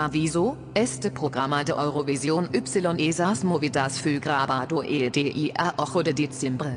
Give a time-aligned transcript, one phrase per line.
[0.00, 6.70] Aviso, este programa de Eurovisión Y esas movidas fue grabado el día 8 de diciembre.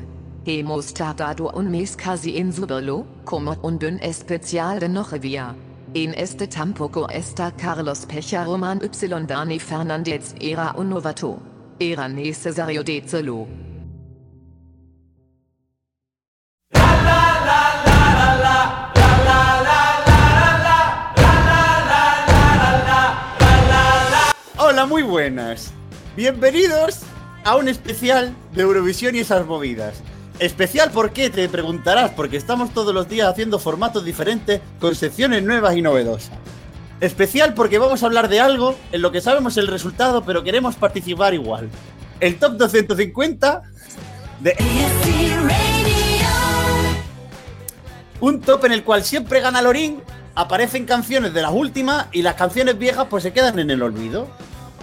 [0.44, 5.54] Hemos tardado un mes casi en subirlo, como un buen especial de Nochevia.
[5.94, 11.38] En este tampoco está Carlos Pecha Roman Y Dani Fernández era un novato.
[11.78, 13.63] Era necesario decirlo.
[24.88, 25.72] Muy buenas.
[26.14, 27.00] Bienvenidos
[27.42, 30.02] a un especial de Eurovisión y esas movidas.
[30.38, 35.42] Especial por qué, te preguntarás, porque estamos todos los días haciendo formatos diferentes con secciones
[35.42, 36.36] nuevas y novedosas.
[37.00, 40.76] Especial porque vamos a hablar de algo en lo que sabemos el resultado, pero queremos
[40.76, 41.70] participar igual.
[42.20, 43.62] El top 250
[44.40, 44.56] de...
[48.20, 50.02] Un top en el cual siempre gana Lorín,
[50.34, 54.28] aparecen canciones de las últimas y las canciones viejas pues se quedan en el olvido.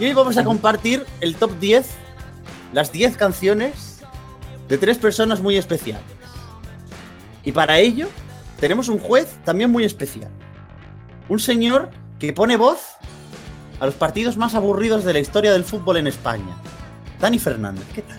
[0.01, 1.85] Y hoy vamos a compartir el top 10,
[2.73, 3.99] las 10 canciones
[4.67, 6.01] de tres personas muy especiales.
[7.43, 8.07] Y para ello
[8.59, 10.31] tenemos un juez también muy especial.
[11.29, 12.79] Un señor que pone voz
[13.79, 16.55] a los partidos más aburridos de la historia del fútbol en España.
[17.19, 18.17] Dani Fernández, ¿qué tal?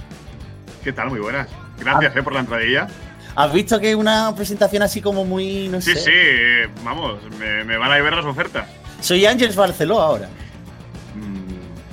[0.84, 1.08] ¿Qué tal?
[1.10, 1.48] Muy buenas.
[1.80, 2.86] Gracias eh, por la entradilla.
[3.34, 5.98] ¿Has visto que una presentación así como muy, no Sí, sé?
[5.98, 8.69] sí, eh, vamos, me, me van a ver las ofertas.
[9.00, 10.28] Soy Ángeles Barceló ahora.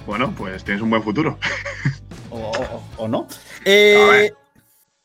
[0.10, 1.38] Bueno, pues tienes un buen futuro.
[2.32, 3.28] O, o- o no.
[3.64, 4.34] Eh,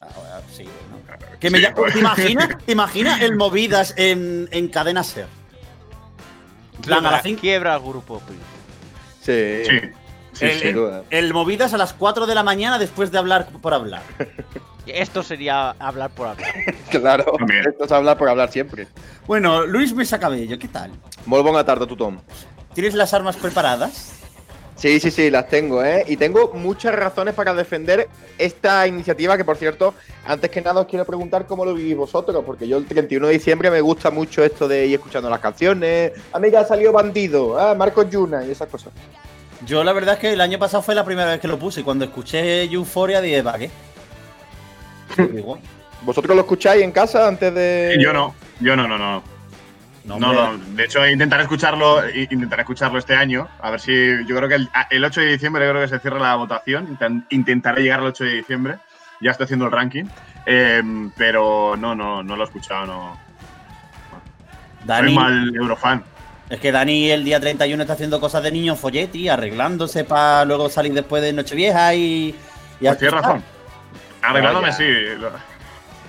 [0.00, 1.38] ahora sí, ¿no?
[1.38, 1.92] Que me Sí, pues.
[1.92, 2.48] ¿Te imaginas?
[2.64, 5.26] ¿Te imaginas el movidas en, en cadena ser?
[6.80, 8.22] Plan, a Quiebra, las quiebra el grupo.
[8.26, 8.38] pues.
[9.20, 9.90] Sí, Sí.
[10.32, 11.02] sí, el, sin el- duda.
[11.10, 14.02] el movidas a las 4 de la mañana después de hablar por hablar.
[14.86, 16.48] Esto sería hablar por hablar.
[16.90, 17.68] Claro, También.
[17.68, 18.88] esto es hablar por hablar siempre.
[19.26, 20.92] Bueno, Luis Mesa Cabello, ¿qué tal?
[21.26, 22.20] Molt bona tarda a tothom.
[22.72, 24.22] ¿Tienes las armas preparadas?
[24.76, 26.04] Sí, sí, sí, las tengo, ¿eh?
[26.08, 28.08] Y tengo muchas razones para defender
[28.38, 29.94] esta iniciativa, que por cierto,
[30.26, 33.32] antes que nada os quiero preguntar cómo lo vivís vosotros, porque yo el 31 de
[33.34, 36.12] diciembre me gusta mucho esto de ir escuchando las canciones.
[36.32, 38.92] Amiga, salió Bandido, ah, Marcos Yuna y esas cosas.
[39.64, 41.80] Yo la verdad es que el año pasado fue la primera vez que lo puse
[41.80, 43.70] y cuando escuché Euphoria dije, ¿para qué?
[46.02, 47.96] ¿Vosotros lo escucháis en casa antes de...?
[47.98, 49.33] Yo no, yo no, no, no.
[50.04, 50.58] No, No.
[50.74, 53.48] De hecho, intentaré escucharlo, intentaré escucharlo este año.
[53.60, 53.92] A ver si.
[54.26, 56.96] Yo creo que el, el 8 de diciembre creo que se cierra la votación.
[56.96, 58.76] Inten- Intentaré llegar al 8 de diciembre.
[59.20, 60.04] Ya estoy haciendo el ranking.
[60.46, 60.82] Eh,
[61.16, 63.18] pero no, no, no lo he escuchado, no.
[64.84, 66.04] Dani, Soy mal eurofan.
[66.50, 70.68] es que Dani el día 31 está haciendo cosas de niño folletti, arreglándose para luego
[70.68, 72.34] salir después de Nochevieja y...
[72.80, 73.42] y Pues tienes razón.
[74.20, 74.72] Arreglándome, ya.
[74.74, 74.84] sí.
[75.18, 75.30] lo-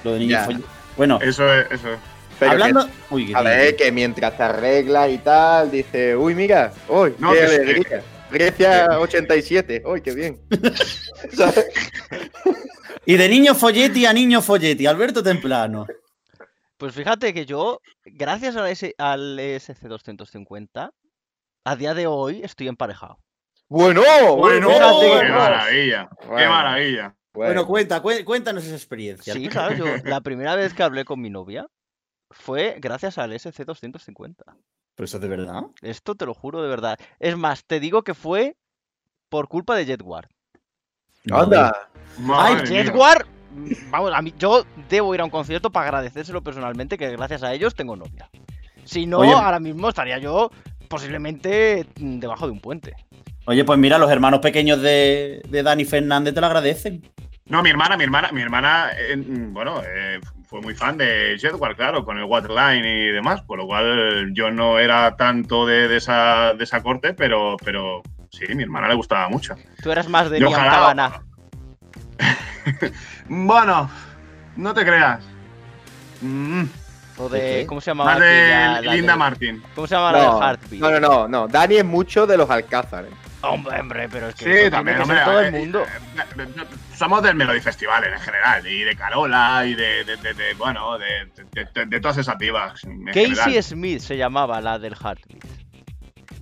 [0.04, 0.66] Lo de niño folletti.
[0.98, 1.72] Bueno, Eso es.
[1.72, 2.00] Eso es.
[2.40, 2.90] Pero hablando...
[3.09, 7.13] Uy, que, qué a ver, que mientras te arreglas y tal, dice, uy, mira, uy,
[7.19, 8.03] No, qué alegría.
[8.31, 10.40] Grecia 87, uy, qué bien.
[13.06, 15.85] Y de niño folletti a niño folletti, Alberto Templano.
[16.78, 20.91] Pues fíjate que yo, gracias al, S- al SC250,
[21.66, 23.19] a día de hoy estoy emparejado.
[23.69, 24.02] Bueno,
[24.38, 25.35] Bueno, fíjate, ¡Qué Bueno.
[25.35, 26.09] maravilla!
[26.19, 26.50] ¡Qué Bueno.
[26.50, 27.16] maravilla!
[27.34, 29.34] Bueno, cuenta, cué- cuéntanos esa experiencia.
[29.34, 31.67] Sí, claro, yo la primera vez que hablé con mi novia
[32.31, 34.36] fue gracias al SC250.
[34.96, 35.63] ¿Pero eso es de verdad?
[35.81, 36.97] Esto te lo juro de verdad.
[37.19, 38.56] Es más, te digo que fue
[39.30, 40.30] por culpa de Jetward.
[41.31, 41.90] anda.
[42.18, 42.64] Mía.
[42.66, 43.25] Jetward,
[43.90, 47.53] vamos, a mí, yo debo ir a un concierto para agradecérselo personalmente, que gracias a
[47.53, 48.30] ellos tengo novia.
[48.85, 49.34] Si no, Oye.
[49.34, 50.50] ahora mismo estaría yo
[50.88, 52.96] posiblemente debajo de un puente.
[53.47, 57.02] Oye, pues mira, los hermanos pequeños de, de Dani Fernández te lo agradecen.
[57.47, 60.19] No, mi hermana, mi hermana, mi hermana, eh, mm, bueno, eh,
[60.56, 64.50] fue muy fan de Jetward, claro, con el Waterline y demás, por lo cual yo
[64.52, 68.02] no era tanto de, de esa, de esa corte, pero, pero
[68.32, 69.56] sí, mi hermana le gustaba mucho.
[69.84, 71.22] Tú eras más de Liam ojalá- Cabana.
[73.28, 73.90] Bueno,
[74.56, 75.26] no te creas.
[76.22, 76.64] Mm,
[77.18, 77.66] O ¿De de.
[77.66, 78.12] ¿Cómo se llamaba?
[78.12, 79.64] más de aquella, la Linda del- Martin.
[79.76, 80.82] ¿Cómo se llama la No, del Heartbeat?
[80.82, 81.47] no, no, no, no.
[81.50, 83.03] Dani es mucho de los Alcázar.
[83.06, 83.09] ¿eh?
[83.50, 84.66] Hombre, hombre, pero es que.
[84.66, 85.20] Sí, también, hombre.
[85.24, 85.84] todo eh, el mundo.
[85.84, 86.47] eh, eh,
[86.96, 90.97] Somos del Melody Festival en general, y de Carola, y de, de- de- de- bueno,
[90.97, 92.82] de, todas esas divas.
[93.08, 93.64] Casey general.
[93.64, 95.44] Smith se llamaba la del Heartbeat.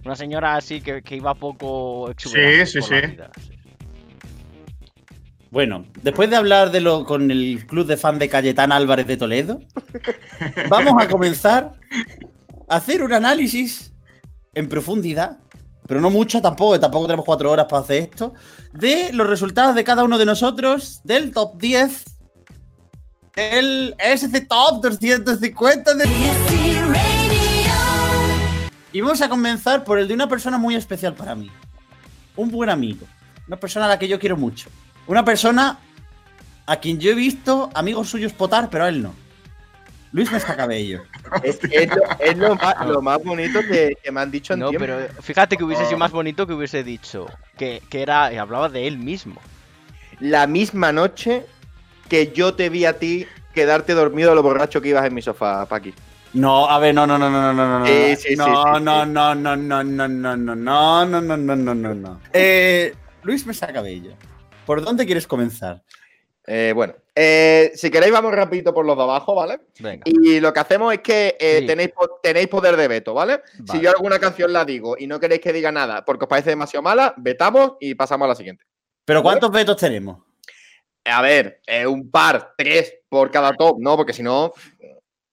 [0.06, 2.94] Una señora así que, que iba poco exuberante sí, sí.
[2.96, 3.50] vida, sí.
[5.50, 9.18] Bueno, después de hablar de lo con el club de fan de Cayetán Álvarez de
[9.18, 9.60] Toledo,
[10.68, 11.74] vamos a comenzar
[12.68, 13.94] a hacer un análisis
[14.56, 15.38] en profundidad,
[15.88, 18.34] pero no mucho tampoco, tampoco tenemos cuatro horas para hacer esto,
[18.72, 22.06] de los resultados de cada uno de nosotros del top 10
[23.36, 26.06] el SC Top 250 de...
[28.92, 31.50] Y vamos a comenzar por el de una persona muy especial para mí.
[32.36, 33.08] Un buen amigo.
[33.48, 34.70] Una persona a la que yo quiero mucho.
[35.08, 35.80] Una persona
[36.68, 39.16] a quien yo he visto amigos suyos potar, pero a él no.
[40.14, 41.04] Luis Mesta Cabello.
[41.44, 44.60] Es, es lo, es lo más, lo más bonito que, que me han dicho en
[44.60, 44.86] No, tiempo.
[44.86, 47.26] pero fíjate que hubiese sido más bonito que hubiese dicho
[47.58, 49.42] que, que era, eh, hablaba de él mismo.
[50.20, 51.46] La misma noche
[52.10, 53.26] que yo te vi a ti
[53.56, 55.94] quedarte dormido a lo borracho que ibas en mi sofá, Paqui.
[56.34, 57.86] No, a ver, no, no, no, no, no, no, no.
[57.88, 58.84] Sí, sí, sí, no, sí, no, sí.
[58.84, 62.20] no, no, no, no, no, no, no, no, no, no, no, no, no, no.
[62.34, 62.94] Eh,
[63.24, 64.14] Luis Mesa Cabello.
[64.66, 65.82] ¿Por dónde quieres comenzar?
[66.46, 69.60] Eh, bueno, eh, si queréis vamos rapidito por los de abajo, ¿vale?
[69.80, 70.04] Venga.
[70.06, 71.68] Y lo que hacemos es que eh, Sí.
[71.68, 71.92] tenéis,
[72.22, 73.42] tenéis poder de veto, ¿vale?
[73.72, 76.50] Si yo alguna canción la digo y no queréis que diga nada porque os parece
[76.50, 78.66] demasiado mala, vetamos y pasamos a la siguiente.
[79.06, 80.22] ¿Pero cuántos vetos tenemos?
[81.06, 83.96] A ver, eh, un par, tres por cada top, ¿no?
[83.98, 84.54] Porque si no,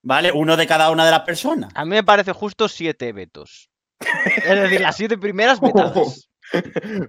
[0.03, 0.33] ¿Vale?
[0.33, 1.71] Uno de cada una de las personas.
[1.75, 3.69] A mí me parece justo siete vetos.
[4.01, 6.31] Es decir, las siete primeras vetadas.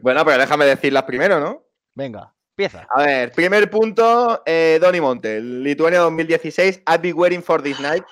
[0.02, 1.64] bueno, pero déjame decirlas primero, ¿no?
[1.96, 2.86] Venga, empieza.
[2.94, 8.04] A ver, primer punto, eh, Donny Monte, Lituania 2016, I've been waiting for this night.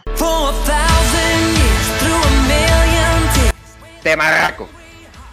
[4.02, 4.68] Temarraco.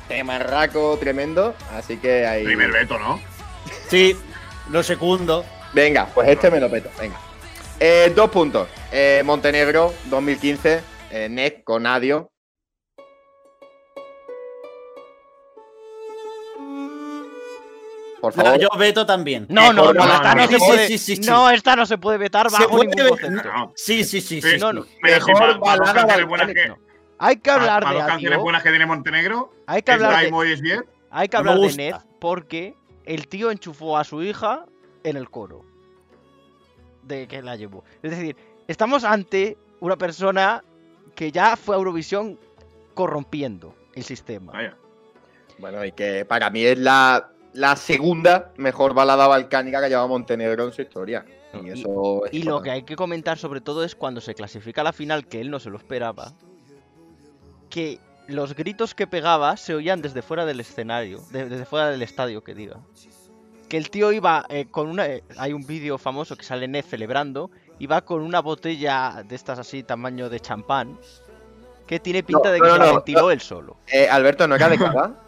[0.08, 2.44] Temarraco tremendo, así que ahí...
[2.44, 3.20] Primer veto, ¿no?
[3.88, 4.16] Sí,
[4.70, 5.44] lo segundo.
[5.72, 7.16] Venga, pues este me lo peto, venga.
[7.78, 8.68] Eh, dos puntos.
[8.90, 10.80] Eh, Montenegro 2015,
[11.10, 12.30] eh, NEC con Adio.
[18.34, 18.60] Por No, favor.
[18.60, 19.46] yo veto también.
[19.48, 20.86] No, no, no, no, esta no, no, se puede.
[20.88, 21.30] sí, sí, sí.
[21.30, 23.52] No, esta no se puede vetar bajo puede ningún concepto.
[23.52, 23.72] No.
[23.76, 24.58] Sí, sí, sí, Sí.
[24.58, 24.86] No, no.
[25.02, 26.68] Mejor balada canciones buenas que, balcánica.
[26.68, 26.78] No.
[27.18, 31.28] Hay que hablar de dos canciones buenas que tiene Montenegro, Hay que hablar de, hay
[31.28, 31.76] que No hablar de.
[31.76, 32.74] Ned porque
[33.04, 34.66] el tío enchufó a su hija
[35.04, 35.64] en el coro.
[37.02, 37.84] De que la llevó.
[38.02, 38.36] Es decir,
[38.66, 40.62] estamos ante una persona
[41.14, 42.38] que ya fue a Eurovisión
[42.94, 44.52] corrompiendo el sistema.
[44.52, 44.76] Vaya.
[45.58, 50.08] Bueno, y que para mí es la, la segunda mejor balada balcánica que ha llevado
[50.08, 51.24] Montenegro en su historia.
[51.64, 54.92] Y eso lo que hay que comentar sobre todo es cuando se clasifica a la
[54.92, 56.32] final, que él no se lo esperaba,
[57.70, 57.98] que
[58.28, 62.42] los gritos que pegaba se oían desde fuera del escenario, de- desde fuera del estadio,
[62.42, 62.78] que diga.
[63.68, 65.06] Que el tío iba eh, con una...
[65.06, 69.58] eh, hay un vídeo famoso que sale Ned celebrando, iba con una botella de estas
[69.58, 70.98] así, tamaño de champán,
[71.86, 73.76] que tiene pinta No, de que no, se la ventiló él solo.
[73.88, 75.20] Eh, Alberto, ¿no era de Cava?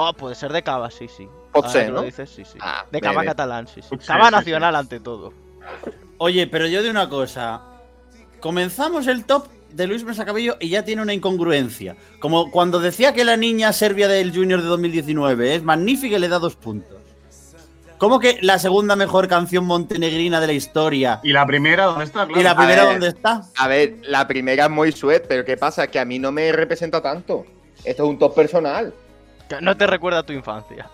[0.00, 1.28] Oh, puede ser de Cava, sí, sí.
[1.52, 2.02] Pot ser, lo ¿no?
[2.02, 2.56] dices, sí, sí.
[2.60, 3.88] Ah, de Cava catalán, sí, sí.
[3.90, 4.34] Sí, Cava sí, sí.
[4.36, 5.32] nacional ante todo.
[6.18, 7.62] Oye, pero yo de una cosa.
[8.38, 11.96] Comenzamos el top de Luis Mesa Cabello y ya tiene una incongruencia.
[12.20, 16.28] Como cuando decía que la niña serbia del Junior de 2019 es magnífica y le
[16.28, 16.96] da dos puntos.
[17.98, 21.18] ¿Cómo que la segunda mejor canción montenegrina de la historia?
[21.24, 22.24] ¿Y la primera dónde está?
[22.24, 22.40] Claro.
[22.40, 22.92] ¿Y la primera ver.
[22.92, 23.42] dónde está?
[23.56, 25.88] A ver, la primera es muy sweat, pero ¿qué pasa?
[25.88, 27.44] Que a mí no me representa tanto.
[27.82, 28.94] Esto es un top personal.
[29.48, 30.88] Que No te recuerda a tu infancia.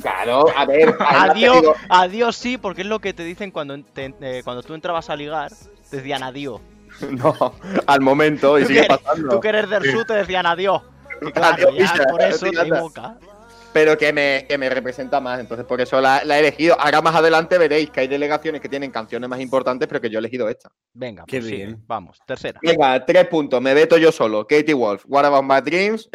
[0.00, 0.94] Claro, a ver.
[0.98, 4.74] Adiós, digo- adiós sí, porque es lo que te dicen cuando, te- eh, cuando tú
[4.74, 5.52] entrabas a ligar.
[5.90, 6.60] Te decían adiós.
[7.10, 7.34] No,
[7.86, 9.28] al momento, y sigue pasando.
[9.28, 9.90] tú que eres del Sí.
[9.90, 10.80] sur te decían adiós.
[11.22, 13.16] Y claro, Adiós, ya por eso te evoca.
[13.72, 16.76] Pero que me, que me representa más, entonces por eso la, la he elegido.
[16.78, 20.18] Ahora más adelante veréis que hay delegaciones que tienen canciones más importantes, pero que yo
[20.18, 20.70] he elegido esta.
[20.92, 21.82] Venga, Qué pues bien.
[21.88, 22.60] Vamos, tercera.
[22.62, 24.46] Venga, tres puntos, me veto yo solo.
[24.46, 26.08] Katie Wolf, What About My Dreams.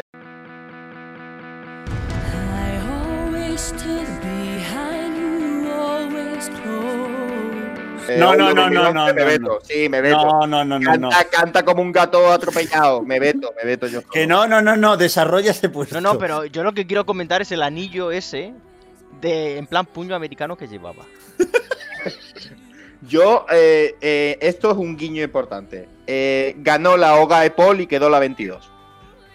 [8.18, 9.60] No, no, no, no, 2011, no, Me no, veto, no.
[9.62, 10.26] sí, me veto.
[10.26, 11.10] No, no, no, no, no.
[11.10, 13.02] Canta, canta como un gato atropellado.
[13.02, 14.02] Me veto, me veto yo.
[14.08, 14.98] Que no, no, no, no.
[14.98, 16.00] Desarrolla ese puesto.
[16.00, 18.54] No, no, pero yo lo que quiero comentar es el anillo ese
[19.22, 21.06] de en plan puño americano que llevaba.
[23.02, 25.88] Yo, eh, eh, esto es un guiño importante.
[26.06, 28.70] Eh, ganó la Oga de Paul y quedó la 22.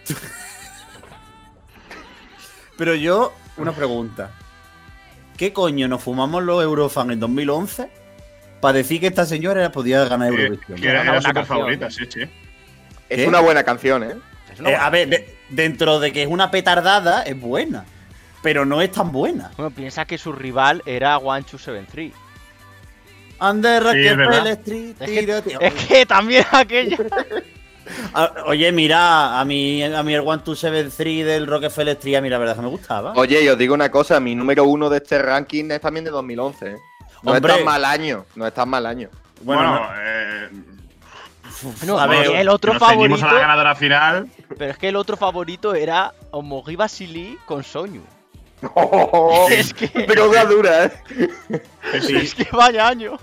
[2.77, 4.31] Pero yo, una pregunta.
[5.37, 7.89] ¿Qué coño nos fumamos los Eurofans en 2011
[8.61, 10.79] para decir que esta señora podía ganar Que, Eurovisión?
[10.81, 11.57] que era, Una era buena súper canción.
[11.57, 12.21] favorita, sí, sí.
[13.09, 13.27] Es ¿Qué?
[13.27, 14.15] una buena canción, ¿eh?
[14.59, 17.85] Una Eh, a ver, de- dentro de que es una petardada, es buena.
[18.41, 19.51] Pero no es tan buena.
[19.57, 22.13] Bueno, piensa que su rival era One Two Seven Three.
[23.41, 24.07] Under Sí.
[24.07, 25.59] Street, Es que- tiro, tío.
[25.59, 26.97] Es que también aquella.
[28.15, 32.15] Ah, Oye, mira, a mí, a mí el One Two Seven Three del Rockefeller Street,
[32.15, 33.13] a mí la verdad es que me gustaba.
[33.15, 36.09] Oye, y os digo una cosa, mi número uno de este ranking es también de
[36.09, 36.75] 2011, ¿eh?
[37.25, 37.51] No Hombre.
[37.51, 39.09] es tan mal año, no es tan mal año.
[39.41, 40.49] Bueno, Bueno, no- eh,
[41.85, 43.25] No, A ver, el otro nos favorito.
[43.25, 44.29] a la ganadora final.
[44.57, 48.01] Pero es que el otro favorito era Omogi Basili con Soñu.
[49.49, 49.87] Es que.
[50.07, 50.91] Droga dura, ¿eh?
[52.01, 52.15] sí.
[52.17, 53.17] Es que vaya año.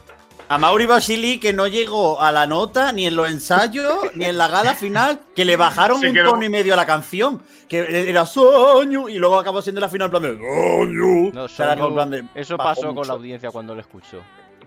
[0.52, 4.36] A Mauri Basili que no llegó a la nota ni en los ensayos ni en
[4.36, 8.08] la gala final, que le bajaron un quedó- tono y medio a la canción, que
[8.10, 10.32] era sueño y luego acabó siendo la final en plan de.
[10.36, 13.08] No, Soñu- en plan de- eso pasó con mucho.
[13.08, 14.18] la audiencia cuando lo escuchó.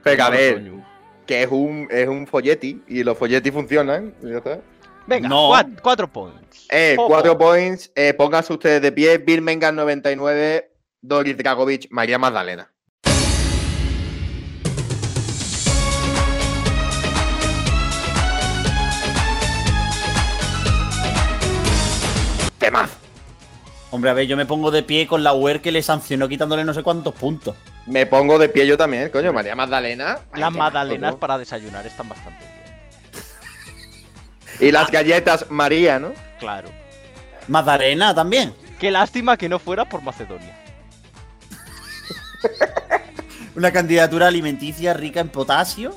[0.02, 0.84] Pero a ver, Soñu.
[1.28, 4.16] que es un, es un folleti y los folletis funcionan.
[4.24, 4.60] y ya está.
[5.06, 5.50] Venga, No.
[5.52, 6.66] cuat- cuatro points.
[6.72, 7.92] Eh, cuatro points.
[7.94, 9.20] Eh, pónganse ustedes de pie.
[9.20, 12.72] Birmingham 99, Doris Dragovic, María Magdalena.
[22.66, 22.90] Temaz.
[23.92, 26.64] Hombre, a ver, yo me pongo de pie con la UER que le sancionó quitándole
[26.64, 27.56] no sé cuántos puntos.
[27.86, 29.32] Me pongo de pie yo también, coño.
[29.32, 30.18] María Magdalena.
[30.34, 32.56] Las magdalenas para desayunar están bastante bien.
[34.60, 36.14] Y las galletas María, ¿no?
[36.40, 36.70] Claro.
[37.48, 38.56] Magdalena también.
[38.80, 40.58] Qué lástima que no fuera por Macedonia.
[43.56, 45.94] Una candidatura alimenticia rica en potasio.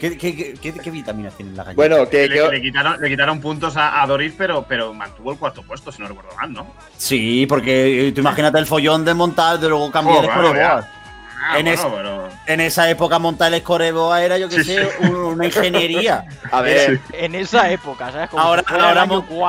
[0.00, 1.76] ¿Qué, qué- qué- qué- qué vitaminas tienen las galletas?
[1.76, 5.32] Bueno, que, Le, que- le quitaron, le quitaron puntos a, a Doris, pero, pero mantuvo
[5.32, 6.66] el cuarto puesto, si no recuerdo mal, ¿no?
[6.96, 10.84] Sí, porque eh, tú imagínate el follón de montar, de luego cambiar Oh, scoreboard.
[11.46, 14.74] Ah, En bueno, ese- pero- En esa época montar el scoreboard era, yo qué Sí,
[14.76, 16.24] sé, un- una ingeniería.
[16.50, 18.30] a ver, En esa época, ¿sabes?
[18.30, 19.02] Como Ahora- ahora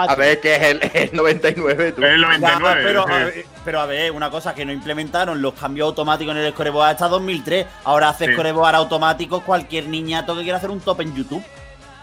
[0.09, 2.03] a ver, que es el, el 99, tú.
[2.03, 2.81] En el Ya, 99.
[2.83, 6.41] pero, a ver, pero a ver, una cosa que no implementaron los cambios automáticos en
[6.41, 7.65] el scoreboard hasta 2003.
[7.85, 8.33] Ahora hace Sí.
[8.33, 11.43] scoreboard automático cualquier niñato que quiera hacer un top en YouTube.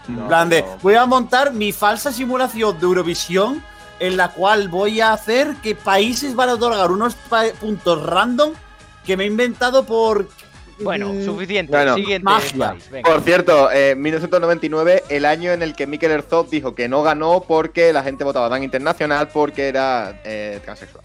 [0.07, 0.77] En No, plan de, no.
[0.81, 3.63] voy a montar mi falsa simulación de Eurovisión
[3.99, 7.15] en la cual voy a hacer que países van a otorgar unos
[7.59, 8.53] puntos random
[9.05, 10.27] que me he inventado por...
[10.79, 11.71] Bueno, mm, suficiente.
[11.71, 12.29] Bueno, Siguiente.
[13.03, 17.43] Por cierto, eh, 1999, el año en el que Mikel Herzog dijo que no ganó
[17.47, 21.03] porque la gente votaba tan internacional porque era eh, transexual.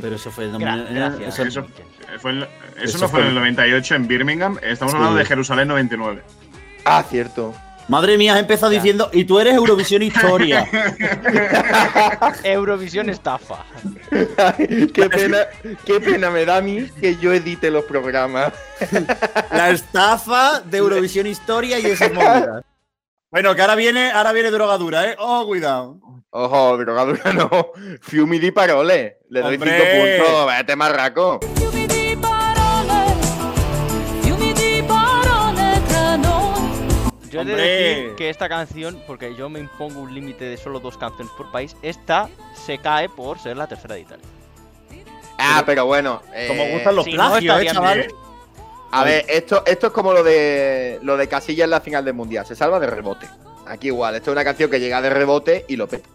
[0.00, 0.48] Pero eso fue...
[0.50, 1.38] Gra- gracias.
[1.38, 1.66] eso- Eso,
[2.20, 2.48] fue en- eso
[2.82, 4.96] Eso no fue en el 98 en Birmingham, estamos Sí.
[4.96, 6.22] hablando de Jerusalén 99.
[6.84, 7.54] Ah, cierto.
[7.88, 8.78] Madre mía, has empezado Ya.
[8.78, 10.66] diciendo, y tú eres Eurovisión Historia.
[12.44, 13.64] Eurovisión estafa.
[14.94, 15.38] qué, pena,
[15.84, 18.52] qué pena me da a mí que yo edite los programas.
[19.50, 22.64] La estafa de Eurovisión Historia y esas movidas.
[23.30, 25.16] Bueno, que ahora viene, ahora viene drogadura, ¿eh?
[25.18, 25.98] Oh, cuidado.
[26.30, 27.72] Ojo, drogadura no.
[28.00, 29.18] Fiumi di parole.
[29.28, 30.16] Le doy Hombre.
[30.18, 30.46] 5 puntos.
[30.56, 31.40] Vete marraco.
[37.32, 40.80] Yo he de decir que esta canción, porque yo me impongo un límite de solo
[40.80, 44.24] dos canciones por país, esta se cae por ser la tercera de Italia.
[45.38, 46.20] Ah, pero bueno.
[46.48, 48.08] Como eh, gustan los si no, plagios, ¿eh, bien.
[48.92, 52.12] A ver, esto, esto es como lo de lo de Casilla en la final del
[52.14, 52.44] mundial.
[52.44, 53.26] Se salva de rebote.
[53.66, 54.14] Aquí igual.
[54.14, 56.08] Esto es una canción que llega de rebote y lo peta.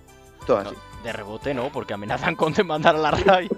[0.46, 0.78] Todo No, así.
[1.04, 3.50] de rebote no, porque amenazan con demandar a la RAI.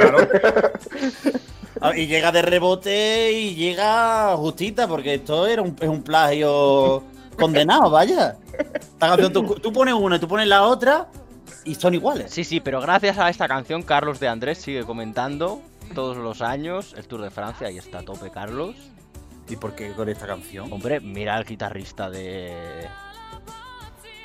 [0.00, 0.70] Ah,
[1.94, 7.02] Y llega de rebote y llega justita, porque esto era un, es un plagio
[7.36, 8.36] condenado, vaya.
[8.52, 11.08] Esta canción, tú, tú pones una y tú pones la otra
[11.64, 12.30] y son iguales.
[12.30, 15.62] Sí, sí, pero gracias a esta canción, Carlos de Andrés sigue comentando
[15.94, 17.66] todos los años el Tour de Francia.
[17.68, 18.76] Ahí está a tope, Carlos.
[19.48, 20.72] ¿Y por qué con esta canción?
[20.72, 22.86] Hombre, mira al guitarrista de.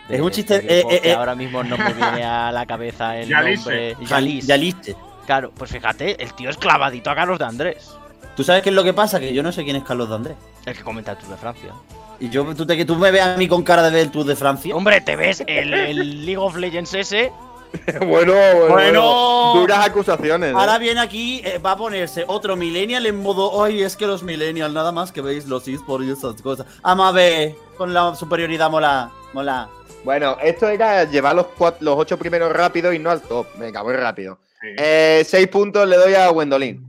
[0.07, 1.13] Es un chiste, este eh, eh, que eh.
[1.13, 3.95] ahora mismo no me viene a la cabeza el Yalise.
[3.95, 4.41] nombre.
[4.41, 4.95] Ya, Yalis.
[5.25, 7.91] Claro, pues fíjate, el tío es clavadito a Carlos de Andrés.
[8.36, 9.20] ¿Tú sabes qué es lo que pasa?
[9.20, 10.38] Que yo no sé quién es Carlos de Andrés.
[10.65, 11.74] El que comenta el Tour de Francia.
[12.20, 14.12] Y yo, tú, te, que tú me veas a mí con cara de ver el
[14.12, 14.75] Tour de Francia.
[14.75, 17.32] Hombre, ¿te ves el, el League of Legends ese?
[18.08, 19.53] bueno, bueno, Bueno.
[19.55, 20.51] Duras acusaciones.
[20.51, 20.55] ¿eh?
[20.55, 24.24] Ahora viene aquí, eh, va a ponerse otro millennial en modo, ay, es que los
[24.24, 26.65] millennials, nada más que veis los esports y esas cosas.
[26.82, 29.67] Vamos a ver, con la superioridad mola, mola.
[30.05, 33.48] Bueno, esto era llevar los, cuat- los ocho primeros rápido y no al top.
[33.58, 34.39] Venga, voy rápido.
[34.65, 34.72] Sí.
[34.79, 36.84] Eh, seis puntos le doy a Wendolin.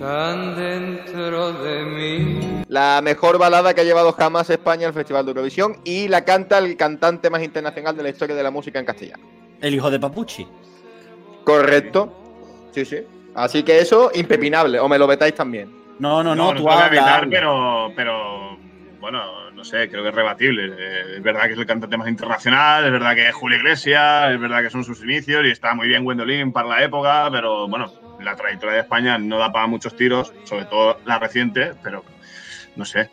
[0.00, 2.62] tan dentro de mí.
[2.68, 6.58] La mejor balada que ha llevado jamás España al Festival de Eurovisión y la canta
[6.58, 9.24] el cantante más internacional de la historia de la música en castellano.
[9.60, 10.46] El hijo de Papuchi.
[11.44, 12.12] ¿Correcto?
[12.72, 12.98] Sí, sí.
[13.34, 14.78] Así que eso, impepinable.
[14.80, 15.85] O me lo vetáis también.
[15.98, 17.30] No, no, no, no tú habla, evitar, habla.
[17.30, 18.58] pero, pero
[19.00, 20.74] bueno, no sé, creo que es rebatible.
[20.78, 24.32] Eh, es verdad que es el cantante más internacional, es verdad que es Julio Iglesias,
[24.32, 27.66] es verdad que son sus inicios y está muy bien Gwendolyn para la época, pero
[27.68, 32.04] bueno, la trayectoria de España no da para muchos tiros, sobre todo la reciente, pero
[32.76, 33.10] no sé,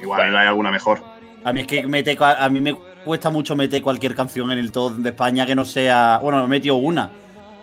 [0.00, 1.02] igual hay alguna mejor.
[1.44, 2.74] A mí es que mete, a mí me
[3.04, 6.18] cuesta mucho meter cualquier canción en el top de España que no sea.
[6.22, 7.10] Bueno, he metido una.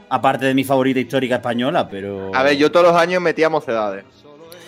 [0.10, 2.32] Aparte de mi favorita histórica española, pero.
[2.36, 4.04] A ver, yo todos los años metía mocedades.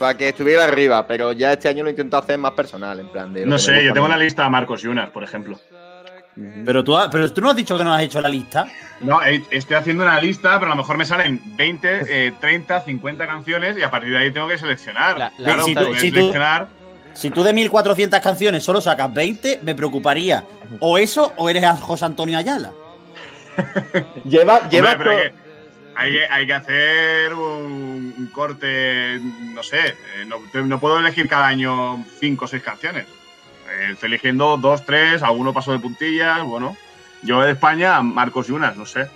[0.02, 3.32] Para que estuviera arriba, pero ya este año lo intento hacer más personal, en plan
[3.32, 3.46] de.
[3.46, 5.58] No sé, yo a tengo la lista de Marcos Yunas, por ejemplo.
[6.66, 8.66] Pero tú, has- pero tú no has dicho que no has hecho la lista.
[9.02, 12.82] No, eh, estoy haciendo una lista, pero a lo mejor me salen 20, eh, 30,
[12.82, 15.18] 50 canciones y a partir de ahí tengo que seleccionar.
[15.20, 16.68] La- la claro, si tú- seleccionar.
[17.14, 20.44] Si tú de 1400 canciones solo sacas 20, me preocuparía.
[20.80, 22.72] O eso, o eres a José Antonio Ayala.
[24.24, 25.34] Lleva, lleva Hombre,
[26.02, 29.80] hay, que, hay, hacer un, un corte, no sé,
[30.16, 33.06] eh, no, no puedo elegir cada año 5 o 6 canciones.
[33.70, 36.76] Eh, estoy eligiendo 2, 3, alguno paso de puntillas, bueno.
[37.24, 39.08] Yo de España, Marcos Yunas, no sé.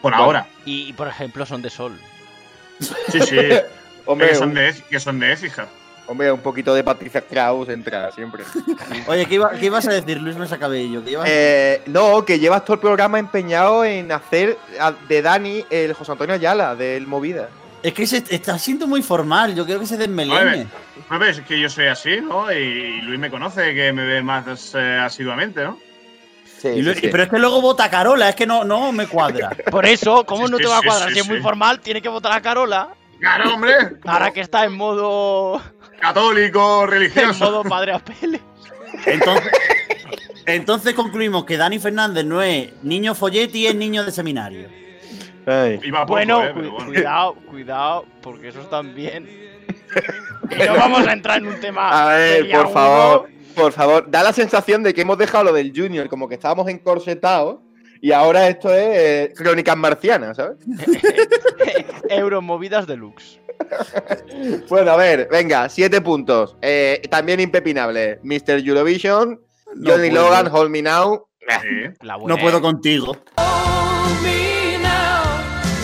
[0.00, 0.16] Por Bueno.
[0.24, 0.46] ahora.
[0.64, 1.98] Y, y, por ejemplo, son de sol.
[2.80, 3.38] Sí, sí.
[4.06, 5.66] hombre, que, son de, que son de Écija.
[6.06, 8.44] Hombre, un poquito de Patricia Kraus entra siempre.
[9.06, 11.02] Oye, ¿qué, iba- qué ibas a decir, Luis Mesa Cabello?
[11.04, 15.64] ¿Qué ibas- Eh, no, que llevas todo el programa empeñado en hacer a- de Dani
[15.70, 17.48] el José Antonio Ayala, del Movida.
[17.82, 19.54] Es que se está siendo muy formal.
[19.56, 20.50] Yo creo que se desmelene.
[20.52, 20.66] Oye,
[21.10, 22.52] No ves que yo soy así, ¿no?
[22.52, 25.78] Y, y Luis me conoce, que me ve más eh, asiduamente, ¿no?
[26.60, 27.08] Sí, Y sí, lo- sí.
[27.10, 29.50] Pero es que luego vota Carola, es que no, no me cuadra.
[29.68, 31.08] Por eso, ¿cómo Sí, no te va a cuadrar?
[31.08, 32.90] sí, si es muy formal, tiene que votar a Carola.
[33.22, 33.72] ¡Claro, hombre!
[34.04, 35.62] Ahora que está en modo.
[36.00, 37.44] Católico, En religioso.
[37.44, 38.40] modo padre Apele.
[39.06, 39.52] Entonces,
[40.44, 44.68] entonces concluimos que Dani Fernández no es niño folletti, es niño de seminario.
[45.44, 46.86] Poco, Bueno, eh, cu- bueno.
[46.86, 49.28] cuidado, cuidado, porque esos también.
[50.66, 51.90] No vamos a entrar en un tema.
[52.12, 54.10] A ver, por favor, por favor.
[54.10, 57.60] Da la sensación de que hemos dejado lo del Junior, como que estábamos encorsetados.
[58.02, 58.88] Y ahora esto es
[59.30, 60.58] eh, crónicas marcianas, ¿sabes?
[62.10, 63.40] Euromovidas deluxe.
[64.68, 66.56] Bueno, a ver, venga, siete puntos.
[66.62, 68.18] Eh, también impepinable.
[68.24, 68.58] Mr.
[68.66, 69.40] Eurovision,
[69.76, 70.24] No Johnny puedo.
[70.24, 71.28] Logan, Hold Me Now.
[71.60, 71.68] Sí.
[72.00, 72.34] La buena.
[72.34, 73.12] No puedo contigo.
[73.36, 75.22] Hold me now,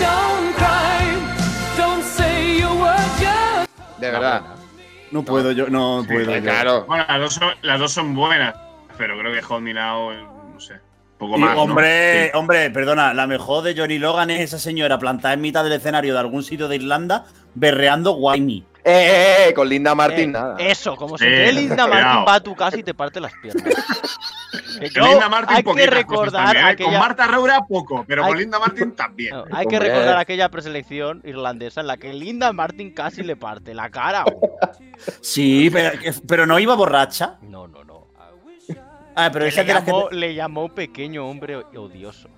[0.01, 4.43] don't cry, don't say a word just De verdad.
[5.13, 6.43] No puedo yo, no Sí, puedo yo.
[6.43, 6.85] claro.
[6.87, 8.57] Bueno, las dos, son, las dos son buenas,
[8.97, 10.75] pero creo que Hold Me Now, eh, no sé,
[11.19, 12.31] hombre, Sí.
[12.35, 16.15] hombre, perdona, la mejor de Johnny Logan es esa señora plantada en mitad del escenario
[16.15, 18.65] de algún sitio de Irlanda berreando Whiny.
[18.85, 20.57] Eh, eh, eh, con Linda Eh, Martin, nada.
[20.59, 22.25] Eso, como si te Linda Martin cuidado.
[22.25, 23.65] va a tu casa y te parte las piernas.
[24.95, 26.71] Yo- Linda Martin, hay que recordar también, ¿eh?
[26.71, 29.35] aquella, Con Marta Roura, poco, pero Hay- con Linda Martin también.
[29.35, 29.91] no, hay que Hombre.
[29.91, 34.25] recordar aquella preselección irlandesa en la que Linda Martin casi le parte la cara.
[35.21, 35.71] Sí,
[36.27, 37.35] pero, no iba borracha.
[37.43, 37.88] No, no, no.
[39.21, 42.29] Ah, pero Que esa le, que llamó, te- le llamó pequeño hombre odioso.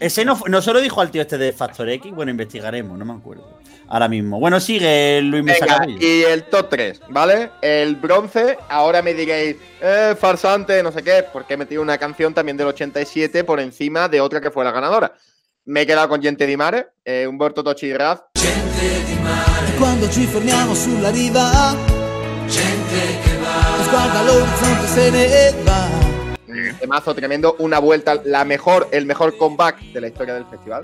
[0.00, 2.12] Ese no, no se lo dijo al tío este de Factor X.
[2.14, 3.58] Bueno, investigaremos, no me acuerdo.
[3.88, 4.40] Ahora mismo.
[4.40, 7.50] Bueno, sigue Luis Venga, y el top 3, ¿vale?
[7.60, 12.32] El bronce, ahora me diréis, eh, farsante, no sé qué, porque he metido una canción
[12.32, 15.12] también del 87 por encima de otra que fue la ganadora.
[15.66, 18.22] Me he quedado con Gente di Mare, eh, Umberto Tocci y Raz.
[19.78, 21.74] Quando ci fermiamo sulla riva,
[22.48, 26.01] gente che va, guarda l'orizzonte se ne va.
[26.52, 30.82] Un Temazo tremendo, una vuelta, la mejor, el mejor comeback de la historia del festival,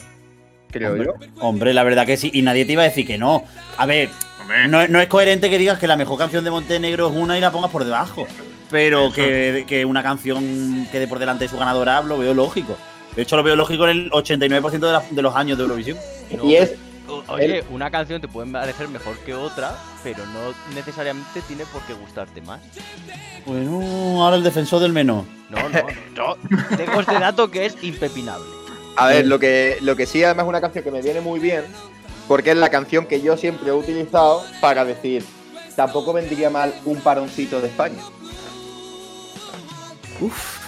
[0.70, 1.14] creo Hombre, yo.
[1.40, 2.30] hombre, la verdad que sí.
[2.34, 3.44] Y nadie te iba a decir que no.
[3.76, 4.08] A ver,
[4.68, 7.40] no, no es coherente que digas que la mejor canción de Montenegro es una y
[7.40, 8.26] la pongas por debajo.
[8.70, 12.76] Pero que, que una canción quede por delante de su ganadora lo veo lógico.
[13.16, 15.96] De hecho, lo veo lógico en el 89% de, la- de los años de Eurovisión.
[16.36, 16.74] No, Y es,
[17.28, 21.94] Oye, una canción te puede parecer mejor que otra, pero no necesariamente tiene por qué
[21.94, 22.60] gustarte más.
[23.46, 25.24] Bueno, ahora el defensor del menor.
[25.48, 25.80] No, no,
[26.14, 26.36] no.
[26.48, 26.66] no.
[26.76, 28.46] Tengo este dato que es impepinable.
[28.96, 31.40] a ver, lo que, lo que sí, además, es una canción que me viene muy
[31.40, 31.64] bien,
[32.26, 35.24] porque es la canción que yo siempre he utilizado para decir,
[35.76, 38.02] tampoco vendría mal un paroncito de España.
[40.20, 40.58] Uf.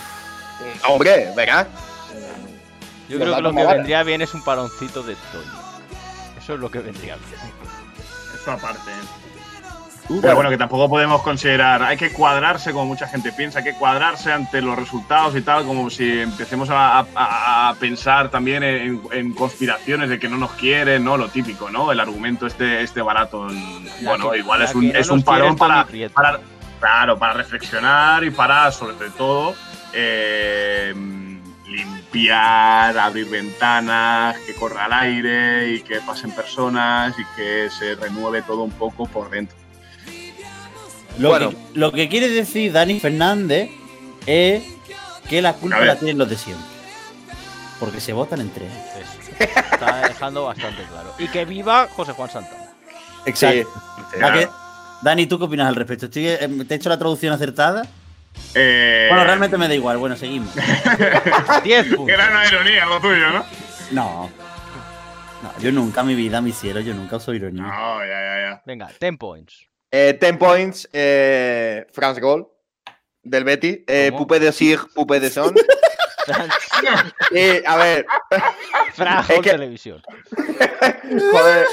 [0.88, 1.66] Hombre, verás.
[3.08, 5.69] Yo creo que lo que vendría bien es un paroncito de Tony.
[6.50, 7.14] Eso es lo que vendría
[8.34, 8.90] eso aparte.
[10.20, 13.74] Pero bueno, que tampoco podemos considerar, hay que cuadrarse como mucha gente piensa, hay que
[13.74, 19.00] cuadrarse ante los resultados y tal, como si empecemos a, a- a pensar también en,
[19.12, 21.16] en conspiraciones de que no nos quieren, ¿no?
[21.16, 21.92] Lo típico, ¿no?
[21.92, 23.46] El argumento este, este barato.
[23.48, 26.40] La Bueno, que- igual es un, no es un parón para, para,
[26.80, 29.54] claro, para reflexionar y para, sobre todo,
[29.92, 30.92] eh,
[31.70, 38.42] limpiar, abrir ventanas, que corra el aire y que pasen personas y que se renueve
[38.42, 39.56] todo un poco por dentro.
[41.18, 41.50] Lo, Bueno.
[41.50, 43.70] que, lo que quiere decir Dani Fernández
[44.26, 44.62] es
[45.28, 46.66] que la culpa la tienen los de siempre.
[47.78, 48.78] Porque se votan entre ellos.
[48.98, 49.60] Eso.
[49.72, 51.14] Está dejando bastante claro.
[51.18, 52.66] Y que viva José Juan Santana.
[53.26, 53.70] Exacto.
[54.14, 54.22] Sí.
[54.22, 54.48] ¿A qué-
[55.02, 56.06] Dani, ¿tú qué opinas al respecto?
[56.14, 57.86] Eh, ¿Te he hecho la traducción acertada?
[58.54, 59.98] Eh, Bueno, realmente me da igual.
[59.98, 60.52] Bueno, seguimos.
[61.64, 62.06] 10 puntos.
[62.06, 63.44] Gran ironía lo tuyo, ¿no?
[63.92, 64.30] No.
[65.42, 67.62] No, yo nunca en mi vida me hicieron, yo nunca uso ironía.
[67.62, 68.62] No, ya, ya, ya.
[68.66, 69.66] Venga, 10 points.
[69.90, 72.46] Eh, 10 points, eh, France Gol,
[73.22, 73.84] del Betty.
[73.86, 74.12] Eh.
[74.16, 75.54] Pupe de Sig, Pupe de Son.
[77.32, 78.06] y, a ver,
[78.94, 80.02] Fra Es que- Televisión.
[81.32, 81.66] joder.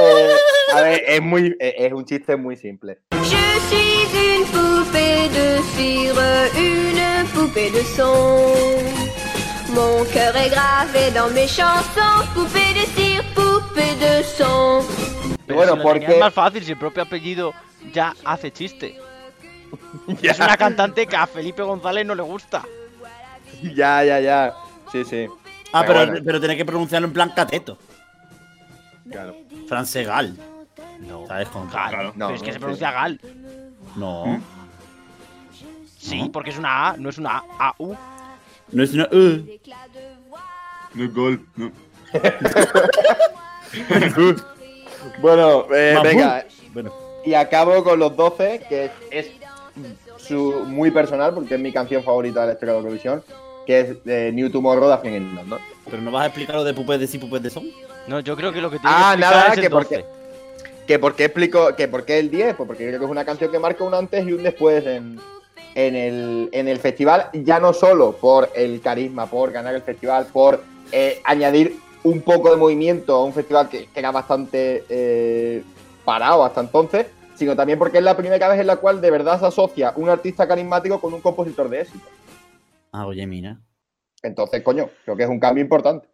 [0.00, 0.34] Eh,
[0.74, 3.00] a ver, es, muy, eh, es un chiste muy simple.
[3.72, 6.20] Suis une poupée de cire,
[6.56, 8.82] une poupée de son.
[9.74, 14.84] Mon cœur est gravé dans mes chansons, poupée de cire, poupée de son.
[15.46, 17.54] Pero bueno, si lo porque- tenías más fácil si el propio apellido
[17.92, 18.98] ya hace chiste.
[20.22, 22.62] Es una cantante que a Felipe González no le gusta.
[23.62, 24.54] Ya, ya, ya.
[24.90, 25.26] Sí, sí.
[25.72, 26.24] Ah, Pero pero, bueno.
[26.26, 27.78] pero tenés que pronunciarlo en plan cateto.
[29.10, 29.36] Claro.
[29.68, 30.36] Francegal.
[31.00, 31.26] No.
[31.28, 31.48] ¿Sabes?
[31.48, 31.90] Con Gal.
[31.90, 32.12] Claro.
[32.12, 32.58] Pero No, es que no, se sí.
[32.58, 33.20] pronuncia Gal.
[33.96, 34.40] No.
[35.98, 36.32] Sí, No.
[36.32, 37.96] porque es una A, no es una A, AU.
[38.72, 39.04] No es una.
[39.12, 39.46] Uh.
[40.94, 41.46] No es gol.
[41.56, 41.70] No.
[45.20, 46.44] Bueno, eh, venga.
[46.72, 46.92] Bueno.
[47.24, 49.30] Y acabo con los 12, que es,
[50.18, 53.22] su, muy personal, porque es mi canción favorita de la historia de Eurovisión,
[53.66, 55.58] que es eh, New Tomorrow de England, ¿no?
[55.88, 57.64] Pero no vas a explicar lo de pupes de sí, pupes de son.
[58.06, 59.96] No, yo creo que lo que tiene Ah, que explicar nada, es el que porque-
[59.98, 60.21] 12.
[60.92, 63.24] Que por qué explico, que por qué el 10, pues porque creo que es una
[63.24, 65.18] canción que marca un antes y un después en,
[65.74, 70.26] en, el, en el festival, ya no solo por el carisma, por ganar el festival,
[70.30, 75.62] por eh, añadir un poco de movimiento a un festival que, que era bastante eh,
[76.04, 79.40] parado hasta entonces, sino también porque es la primera vez en la cual de verdad
[79.40, 82.06] se asocia un artista carismático con un compositor de éxito.
[82.92, 83.58] Ah, oye, mira.
[84.22, 86.11] Entonces, coño, creo que es un cambio importante.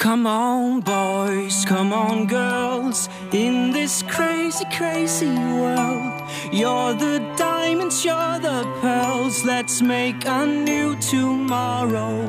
[0.00, 6.22] Come on, boys, come on, girls, in this crazy, crazy world.
[6.50, 9.44] You're the diamonds, you're the pearls.
[9.44, 12.26] Let's make a new tomorrow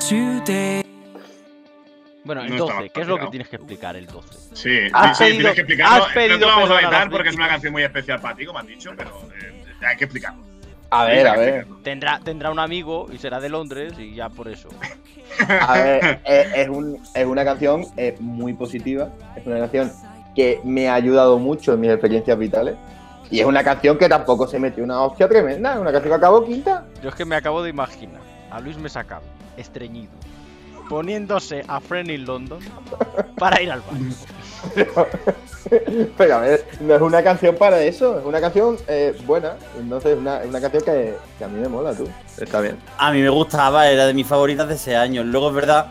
[0.00, 0.82] today.
[2.24, 4.28] Bueno, el No está 12, mal ¿qué es lo que tienes que explicar el 12?
[4.54, 5.94] Sí, Has sí, sí, pedido- tienes que explicarlo.
[5.94, 8.34] has no te pedido lo vamos a editar porque es una canción muy especial para
[8.34, 10.42] ti, como has dicho, pero eh, hay que explicarlo.
[10.90, 11.66] A ver, a ver.
[11.84, 14.68] Tendrá, tendrá un amigo y será de Londres y ya por eso.
[15.60, 19.08] A ver, es, es un- es una canción eh, muy positiva.
[19.36, 19.90] Es una canción
[20.34, 22.76] que me ha ayudado mucho en mis experiencias vitales.
[23.30, 25.74] Y es una canción que tampoco se metió una hostia tremenda.
[25.74, 26.84] Es una canción que acabó quinta.
[27.02, 29.22] Yo es que me acabo de imaginar a Luis Mesacado,
[29.56, 30.10] estreñido,
[30.90, 32.58] poniéndose a Friend in London
[33.38, 34.10] para ir al baño.
[36.18, 38.18] Pero a ver, no es una canción para eso.
[38.18, 39.54] Es una canción eh, buena.
[39.78, 42.08] Entonces, es una, una canción que, que a mí me mola, tú.
[42.36, 42.76] Está bien.
[42.98, 45.22] A mí me gustaba, era de mis favoritas de ese año.
[45.22, 45.86] Luego es verdad.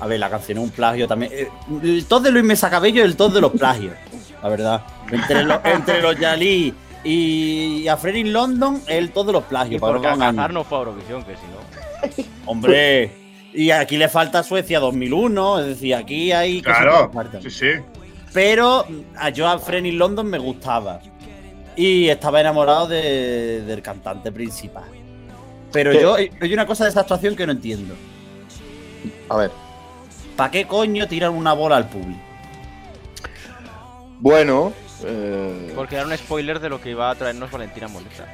[0.00, 1.30] A ver, la canción es un plagio también.
[1.32, 1.48] Eh,
[1.82, 3.94] El top de Luis Mesa Cabello es el top de los plagios.
[4.42, 4.82] La verdad.
[5.12, 9.76] Entre, los- entre los Yali y a Freddy London es el top de los plagios.
[9.76, 12.24] Y para porque que no fue a Eurovisión, que si no.
[12.50, 13.23] Hombre.
[13.54, 15.60] Y aquí le falta Suecia 2001.
[15.60, 16.60] Es decir, aquí hay.
[16.60, 17.66] cosas que Claro, sí, sí.
[18.32, 18.84] Pero
[19.16, 21.00] a yo a Freddy London me gustaba.
[21.76, 24.84] Y estaba enamorado de- del cantante principal.
[25.72, 26.00] Pero ¿Qué?
[26.00, 27.94] yo, hay una cosa de esta actuación que no entiendo.
[29.28, 29.50] A ver.
[30.36, 32.20] ¿Para qué coño tiran una bola al público?
[34.20, 34.72] Bueno.
[35.04, 38.26] eh, Porque era un spoiler de lo que iba a traernos Valentina Molesta.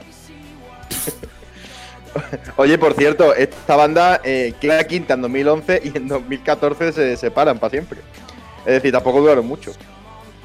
[2.57, 7.59] Oye, por cierto, esta banda eh, queda quinta en 2011 y en 2014 se separan
[7.59, 8.01] para siempre.
[8.66, 9.73] Es decir, tampoco duraron mucho.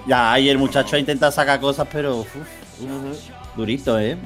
[0.08, 2.18] Ya, ahí el muchacho ha intentado sacar cosas, pero.
[2.18, 3.20] uf, uf,
[3.56, 4.18] durito, ¿eh?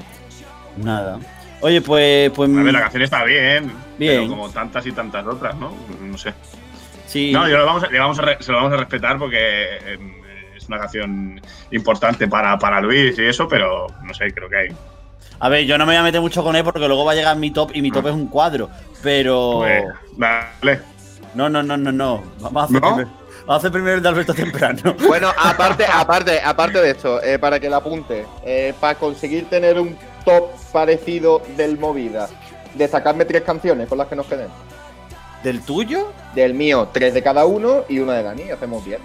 [0.76, 1.18] Nada.
[1.62, 2.30] Oye, pues.
[2.30, 3.72] pues A ver, la canción está bien.
[3.98, 4.20] Bien.
[4.22, 5.72] Pero como tantas y tantas otras, ¿no?
[6.00, 6.32] No sé.
[7.06, 7.32] sí.
[7.32, 9.76] No, yo lo vamos a- le vamos a re- se lo vamos a respetar porque
[9.86, 10.12] em,
[10.56, 14.68] es una canción importante para, para Luis y eso, pero no sé, creo que hay.
[15.40, 17.14] A ver, yo no me voy a meter mucho con él porque luego va a
[17.14, 18.68] llegar mi top y mi top es un cuadro.
[19.02, 19.60] Pero.
[19.60, 19.84] Pues,
[20.16, 20.80] vale.
[21.34, 22.22] No, no, no, no, no.
[22.40, 22.88] Vamos a hacer, ¿No?
[22.94, 24.94] primero, vamos a hacer primero el de Alberto Temprano.
[25.06, 29.80] Bueno, aparte, aparte, aparte de esto, eh, para que la apunte, eh, para conseguir tener
[29.80, 32.28] un top parecido del Movida,
[32.74, 34.56] destacarme tres canciones con las que nos quedemos.
[35.42, 36.12] ¿Del tuyo?
[36.34, 39.00] Del mío, tres de cada uno y una de Dani, hacemos bien.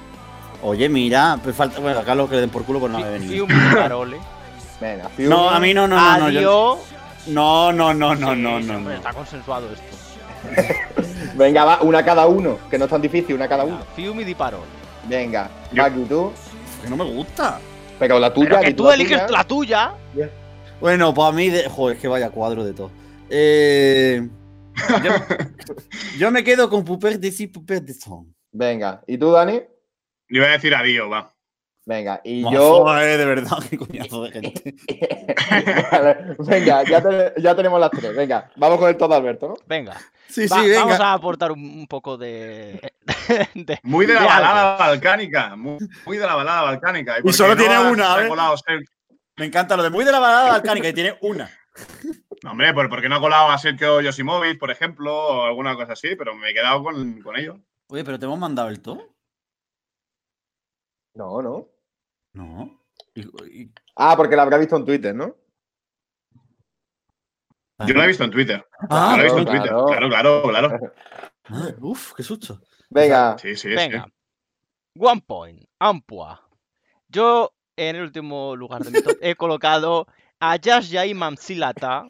[0.62, 1.80] Oye, mira, pues falta.
[1.80, 3.46] Bueno, acá lo que le den por culo por no haber venido.
[3.48, 4.18] Fiumi de Parole.
[4.82, 6.30] Venga, No, a mí no, no, no, no.
[6.30, 6.80] yo- Adiós.
[7.28, 8.92] No, no, no, no, Sí, no, no, no.
[8.92, 9.98] Está consensuado esto.
[11.36, 13.80] Venga, va, una cada uno, que no es tan difícil, una cada uno.
[13.96, 14.66] Fiumi di Parole.
[15.08, 16.32] Venga, Yo- Maki, tú.
[16.84, 17.60] Que no me gusta.
[17.98, 19.38] Pero la tuya, Pero que di tú la eliges tuya.
[19.38, 19.94] la tuya.
[20.82, 21.50] Bueno, pues a mí.
[21.50, 21.68] De...
[21.70, 22.92] Joder, es que vaya cuadro de todo.
[23.30, 24.28] Eh.
[25.04, 25.12] Yo,
[26.20, 28.36] yo me quedo con Puper de sí, Puper de son.
[28.52, 29.62] Venga, ¿y tú, Dani?
[30.30, 31.32] Yo voy a decir adiós, va.
[31.88, 32.84] Venga, y yo.
[32.84, 34.76] joder, de verdad, qué coñazo de gente.
[35.92, 38.16] Vale, venga, ya, te- ya tenemos las tres.
[38.16, 39.54] Venga, vamos con el todo Alberto, ¿no?
[39.68, 39.96] Venga.
[40.28, 40.82] Sí, Va- sí, venga.
[40.86, 42.92] Vamos a aportar un, un poco de.
[43.54, 44.42] de- Muy de la de algo.
[44.42, 45.56] balada balcánica.
[45.56, 47.16] Muy, muy de la balada balcánica.
[47.22, 48.28] porque solo no tiene una, ¿eh?
[48.30, 48.56] colado
[49.38, 51.52] Me encanta lo de muy de la balada balcánica y tiene una.
[52.44, 55.94] No, hombre, por- porque no ha colado a Sergio Yosimovic, por ejemplo, o alguna cosa
[55.94, 57.60] así, pero me he quedado con, con ello.
[57.90, 59.08] Oye, pero te hemos mandado el todo.
[61.14, 61.68] No, no.
[62.36, 62.80] No.
[63.14, 65.36] Y- y- Ah, porque la habrá visto en Twitter, ¿no?
[67.88, 68.66] Yo lo he visto en Twitter.
[68.90, 70.10] Ah, Yo lo he visto en claro, Twitter.
[70.10, 70.42] claro.
[70.50, 70.80] Claro,
[71.48, 72.62] claro, uf, qué susto.
[72.90, 74.06] Venga, Sí, sí, Venga.
[74.06, 74.12] sí.
[75.00, 75.64] One point.
[75.80, 76.42] Ampua.
[77.10, 80.08] Yo, en el último lugar de mi top, he colocado
[80.40, 82.08] a Yasha Mamsilata,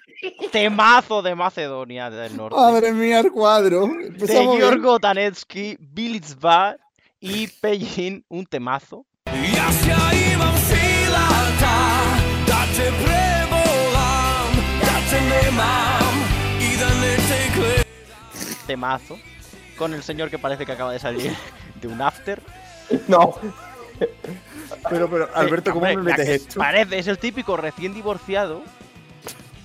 [0.52, 2.56] temazo de Macedonia del Norte.
[2.56, 3.88] Madre mía, el cuadro.
[3.88, 4.68] de Empezamos bien.
[4.70, 6.78] Giorgo Tanetsky, Bilitsva
[7.20, 9.06] y Pejin, un temazo.
[18.68, 19.18] Temazo.
[19.78, 21.34] Con el señor que parece que acaba de salir
[21.82, 22.42] de un after.
[23.08, 23.36] no.
[24.90, 26.60] Pero, pero, Alberto, ¿cómo Hombre, me metes esto?
[26.60, 28.62] Parece, es el típico recién divorciado.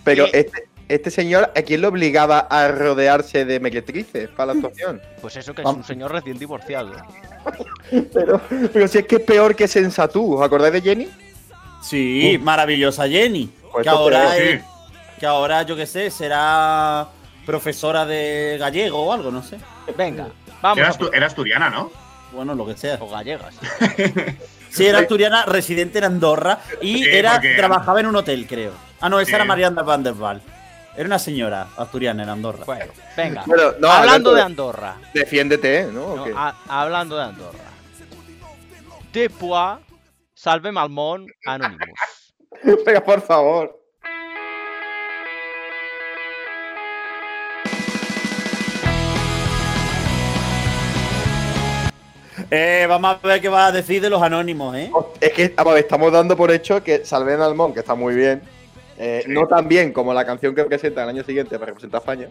[0.05, 5.01] Pero este, este señor, ¿a quién lo obligaba a rodearse de mequetrices para la actuación?
[5.21, 6.93] Pues eso que es un señor recién divorciado.
[8.13, 8.41] Pero,
[8.73, 10.35] pero si es que es peor que Sensatú.
[10.37, 11.09] ¿Os acordáis de Jenny?
[11.83, 13.51] Sí, maravillosa Jenny.
[13.73, 14.63] Pues que ahora, es-
[15.19, 17.09] que ahora, yo qué sé, será
[17.47, 19.59] profesora de gallego o algo, no sé.
[19.97, 20.29] Venga,
[20.61, 20.79] vamos.
[20.79, 21.91] Era, a astu- era asturiana, ¿no?
[22.33, 22.99] Bueno, lo que sea.
[23.01, 23.55] O gallegas.
[24.71, 28.71] Sí, era asturiana, residente en Andorra y Sí, era porque- trabajaba en un hotel, creo.
[29.01, 29.35] Ah, no, esa Sí.
[29.35, 30.41] era Mariana van der Waal.
[30.97, 32.65] Era una señora asturiana en Andorra.
[32.65, 33.45] Bueno, venga.
[33.47, 34.97] Bueno, no, hablando de Andorra.
[35.15, 36.05] Defiéndete, ¿no?
[36.05, 37.71] ¿O no, hablando de Andorra.
[39.13, 39.81] Depua,
[40.35, 42.35] salve Malmón, Anonymous.
[42.87, 43.81] Venga, por favor.
[52.51, 54.91] Eh, vamos a ver qué va a decir de los anónimos, ¿eh?
[55.21, 58.43] Es que vamos, estamos dando por hecho que Salven Almón, que está muy bien,
[59.03, 62.03] eh, no tan bien como la canción que presenta el año siguiente para representar a
[62.03, 62.29] España,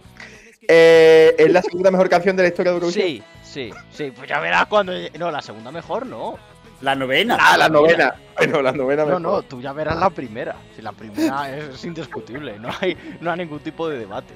[0.67, 3.05] eh, es la segunda mejor canción de la historia de Eurovisión.
[3.07, 4.11] Sí, sí, sí.
[4.15, 4.93] Pues ya verás cuando.
[5.17, 6.37] No, la segunda mejor no.
[6.81, 7.37] La novena.
[7.39, 8.13] Ah, la novena.
[8.37, 9.21] Bueno, la novena No, mejor.
[9.21, 10.55] no, tú ya verás la primera.
[10.75, 14.33] Si la primera es, es indiscutible, no hay, no hay ningún tipo de debate.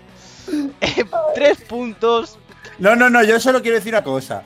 [0.82, 2.38] Eh, tres puntos.
[2.80, 4.43] No, no, no, yo solo quiero decir una cosa.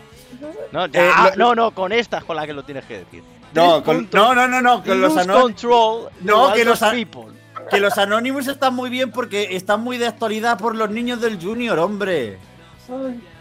[0.71, 3.23] No, ya, lo- no, no, con esta es con la que lo tienes que decir.
[3.53, 6.09] No, con- no, no, no, no, con los, Lose control.
[6.21, 7.31] No, que los people.
[7.69, 11.41] Que los anónimos están muy bien porque están muy de actualidad por los niños del
[11.41, 12.37] Junior, hombre.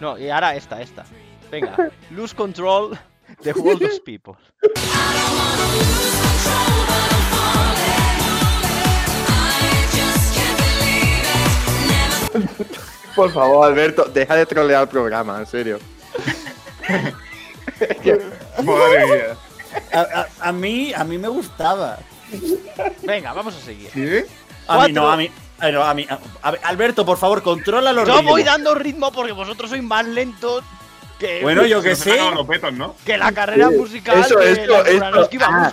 [0.01, 1.05] No, y ahora esta, esta.
[1.51, 1.77] Venga,
[2.11, 2.99] lose control
[3.43, 4.35] de World of People.
[13.15, 15.79] Por favor, Alberto, deja de trolear el programa, en serio.
[18.63, 19.37] Madre mía.
[19.93, 21.99] A, a- a mí, a mí me gustaba.
[23.03, 23.89] Venga, vamos a seguir.
[24.69, 25.31] A mí no, a mí.
[25.61, 28.75] a- no, a mí- a- a ver, Alberto, por favor, controla los Yo voy dando
[28.75, 30.63] ritmo porque vosotros sois más lentos
[31.19, 32.11] que, Bueno, yo que sé.
[32.19, 32.95] sacan los petos, ¿no?
[33.05, 34.83] que la carrera Sí, musical eso, de eso, la.
[34.93, 35.73] Buranovsky Ah.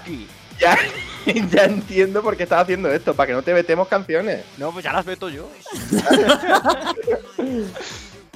[0.60, 0.78] Ya,
[1.52, 4.46] ya entiendo por qué estás haciendo esto, para que no te vetemos canciones.
[4.58, 5.50] No, pues ya las veto yo.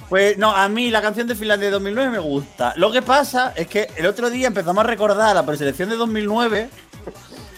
[0.09, 2.71] Pues no, a mí la canción de Finlandia de 2009 me gusta.
[2.77, 6.69] Lo que pasa es que el otro día empezamos a recordar la preselección de 2009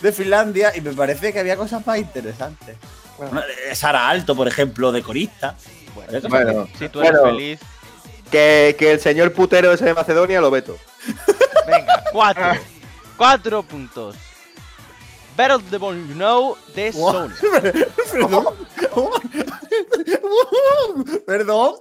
[0.02, 2.76] de Finlandia y me parece que había cosas más interesantes.
[3.18, 3.42] Bueno,
[3.74, 5.56] Sara Alto, por ejemplo, de corista.
[5.94, 7.60] Bueno, Si tú eres bueno, feliz.
[8.32, 10.78] que, que el señor putero ese de Macedonia lo veto.
[11.68, 12.44] Venga, cuatro.
[13.18, 14.16] Cuatro puntos.
[15.36, 16.92] Battle the Bone You Know de.
[16.94, 17.30] Sony.
[18.12, 18.46] Perdón.
[21.26, 21.76] Perdón.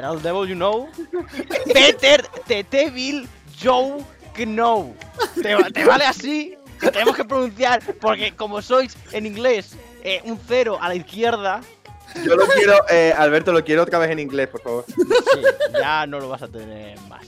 [0.00, 0.88] Battle Bone You Know.
[1.72, 3.26] Peter the Devil
[3.60, 4.04] Joe
[4.36, 4.94] Know.
[5.42, 6.54] ¿Te, va- te vale así?
[6.80, 9.72] Lo tenemos que pronunciar porque como sois en inglés
[10.04, 11.60] eh, un cero a la izquierda,
[12.24, 14.84] Yo lo quiero, eh, Alberto, lo quiero otra vez en inglés, por favor.
[14.86, 17.26] sí, ya no lo vas a tener más.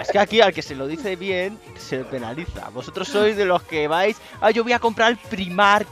[0.00, 2.68] Es que aquí al que se lo dice bien, se penaliza.
[2.70, 4.16] Vosotros sois de los que vais.
[4.40, 5.88] Ah, yo voy a comprar al Primark.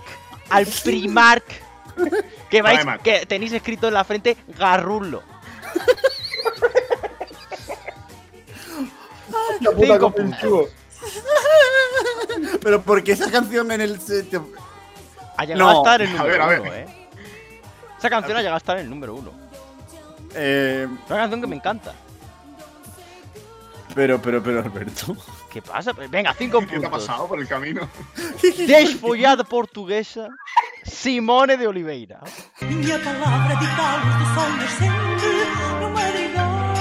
[0.50, 1.44] Al Primark.
[2.50, 3.02] Que vais, Primark.
[3.02, 5.22] que tenéis escrito en la frente Garrulo.
[9.60, 10.68] La puta Cinco comprensivo.
[12.62, 13.98] Pero ¿por qué esa canción en el?
[15.36, 15.70] Ha llegado No.
[15.70, 16.60] a estar en el A número ver, a ver.
[16.60, 16.86] uno, ¿eh?
[17.98, 19.32] Esa canción ha llegado a estar en el número uno.
[20.34, 21.94] Eh, Es una canción que me encanta.
[23.94, 25.16] pero, pero, pero, Alberto.
[25.50, 25.92] ¿Qué pasa?
[25.92, 27.06] Venga, cinco ¿Qué te ha puntos.
[27.06, 27.88] pasado por el camino?
[28.66, 30.28] Desfollada portuguesa,
[30.84, 32.20] Simone de Oliveira.
[32.60, 35.28] Minha palavra de palos do sol nascente
[35.80, 36.74] No madrigal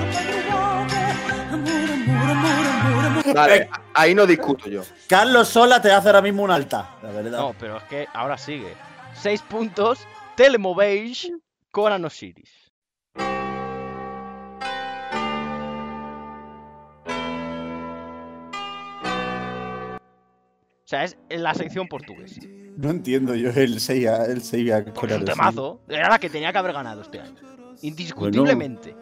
[0.00, 1.08] de madrugada
[1.52, 4.82] Amor, amor, amor, amor, amor Vale, ahí no discuto yo.
[5.08, 7.38] Carlos Sola te hace ahora mismo un alta, la verdad.
[7.38, 8.74] No, pero es que ahora sigue.
[9.14, 11.32] Seis puntos, Telemovage,
[11.70, 12.67] Conan Osiris.
[20.88, 22.40] O sea, es la sección portuguesa.
[22.78, 25.82] No entiendo yo el Seiya, el Seiya Porque con es un el- temazo.
[25.86, 27.34] Era la que tenía que haber ganado este año.
[27.82, 28.96] Indiscutiblemente.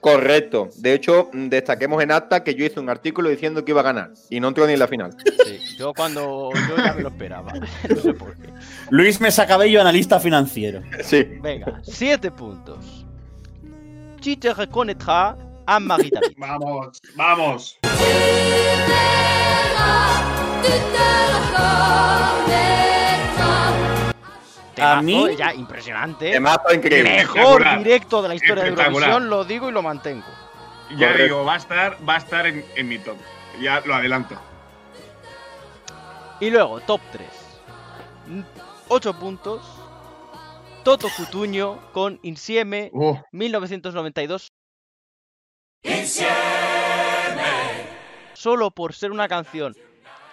[0.00, 0.68] Correcto.
[0.78, 4.10] De hecho, destaquemos en acta que yo hice un artículo diciendo que iba a ganar
[4.30, 5.16] y no entró ni en la final.
[5.46, 6.50] Sí, yo cuando.
[6.68, 7.52] Yo ya me lo esperaba.
[7.88, 8.48] No sé por qué.
[8.90, 10.82] Luis Mesa Cabello, analista financiero.
[11.04, 11.22] Sí.
[11.40, 13.06] Venga, siete puntos.
[14.20, 16.18] Tu te reconnaîtras a Marita.
[16.36, 17.78] Vamos, vamos.
[24.80, 26.30] A mí- ya impresionante.
[26.32, 27.10] Temazo increíble.
[27.18, 28.70] Mejor directo de la historia de.
[28.70, 30.26] Eurovisión, lo digo y lo mantengo.
[30.90, 31.22] Ya Correcto.
[31.22, 33.16] digo, va a estar, va a estar en, en mi top.
[33.60, 34.34] Ya lo adelanto.
[36.40, 37.26] Y luego, top 3.
[38.88, 39.62] 8 puntos.
[40.82, 44.48] Toto Cutuño con Insieme Uh, 1992.
[48.34, 49.76] Solo por ser una canción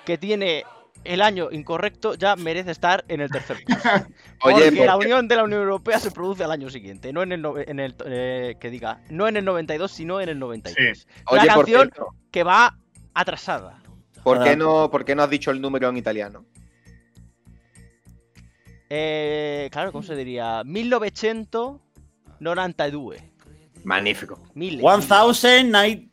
[0.10, 0.64] que tiene
[1.04, 3.84] el año incorrecto, ya merece estar en el tercer puesto.
[4.44, 7.32] Oye, Porque la unión de la Unión Europea se produce al año siguiente, no en
[7.34, 11.08] el, nove- en el eh, que diga, no en el 92, sino en el 93.
[11.32, 11.92] Una Oye, por canción
[12.32, 12.76] que va
[13.14, 13.84] atrasada.
[14.24, 16.44] ¿por qué, no, ¿por qué no has dicho el número en italiano?
[18.90, 20.64] Eh, claro, ¿cómo se diría?
[20.66, 23.18] 1992.
[23.84, 24.42] Magnífico.
[24.56, 24.82] Mille.
[24.82, 26.10] 1019.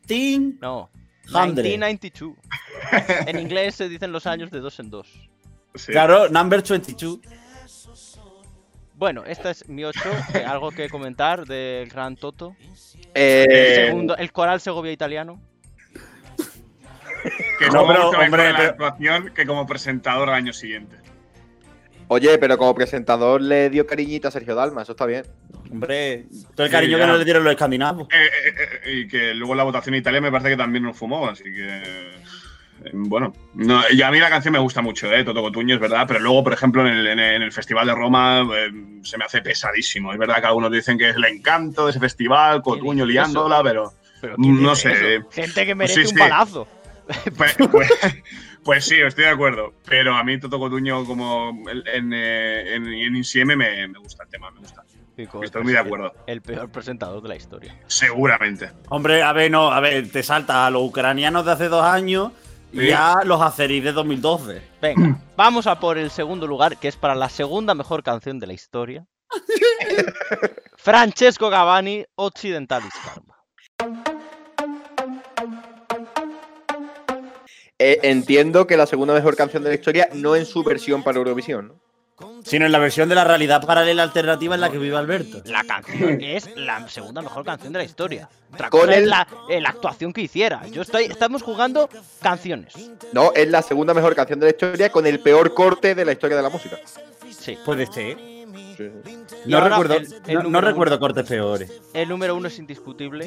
[0.61, 0.91] No.
[1.33, 1.63] Hundred.
[1.65, 2.35] 1992.
[3.27, 5.07] En inglés se dicen los años de dos en dos.
[5.75, 5.91] sí.
[5.91, 7.19] Claro, number 22.
[8.95, 9.99] Bueno, esta es mi 8.
[10.47, 12.55] ¿Algo que comentar del Gran Toto?
[13.13, 15.39] Eh, El, segundo, el coral Segovia italiano.
[17.59, 20.95] Que No, pero, hombre, la pero- actuación que como presentador al año siguiente.
[22.09, 25.25] Oye, pero como presentador le dio cariñito a Sergio Dalma, eso está bien.
[25.69, 28.07] Hombre, todo el cariño que no le dieron los escandinavos.
[28.13, 28.15] Eh,
[28.46, 28.46] eh,
[28.87, 31.43] y que luego en la votación en Italia me parece que también nos fumó, así
[31.43, 31.67] que.
[31.67, 32.11] eh,
[32.93, 35.23] Bueno, no, y a mí la canción me gusta mucho, ¿eh?
[35.23, 37.95] Toto Cotuño, es verdad, pero luego, por ejemplo, en el, en el- en Festival de
[37.95, 38.69] Roma eh,
[39.03, 40.11] se me hace pesadísimo.
[40.13, 43.91] Es verdad que algunos dicen que es el encanto de ese festival, Cotuño liándola, pero.
[44.21, 44.91] Pero ¿quién No sé.
[45.17, 45.29] eso?
[45.31, 46.19] Gente que merece Sí, un sí.
[46.19, 46.67] palazo.
[47.37, 47.89] Pues, pues,
[48.63, 49.73] pues sí, estoy de acuerdo.
[49.87, 54.29] Pero a mí Toto Cotuño, como en, eh, en, en Insieme, me, me gusta el
[54.29, 54.83] tema, me gusta.
[55.17, 56.13] Pico, Estoy muy de acuerdo.
[56.27, 57.75] El peor presentador de la historia.
[57.87, 58.71] Seguramente.
[58.89, 62.31] Hombre, a ver, no, a ver, te saltas a los ucranianos de hace dos años
[62.71, 62.87] y Sí.
[62.89, 64.61] ya los azeríes de 2012.
[64.79, 68.45] Venga, vamos a por el segundo lugar, que es para la segunda mejor canción de
[68.45, 69.07] la historia.
[70.77, 73.35] Francesco Gavani, Occidentalis Karma.
[77.79, 81.17] Eh, entiendo que la segunda mejor canción de la historia no en su versión para
[81.17, 81.86] Eurovisión, ¿no?
[82.43, 85.41] Sino en la versión de la realidad paralela alternativa en la que vive Alberto.
[85.45, 88.29] La canción es la segunda mejor canción de la historia.
[88.53, 90.65] Otra Con cosa es la, eh, la actuación que hiciera.
[90.67, 91.89] Yo estoy, estamos jugando
[92.21, 92.73] canciones.
[93.13, 96.13] No, es la segunda mejor canción de la historia con el peor corte de la
[96.13, 96.77] historia de la música.
[97.29, 97.57] Sí.
[97.63, 98.36] Puede ser.
[98.77, 98.91] Sí.
[99.45, 101.71] No, recuerdo, el- el no, recuerdo cortes peores.
[101.93, 103.25] El número uno es indiscutible.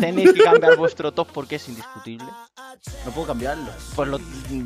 [0.00, 2.26] Tenéis que cambiar vuestro top porque es indiscutible.
[3.04, 3.70] No puedo cambiarlo.
[3.94, 4.18] Pues, lo,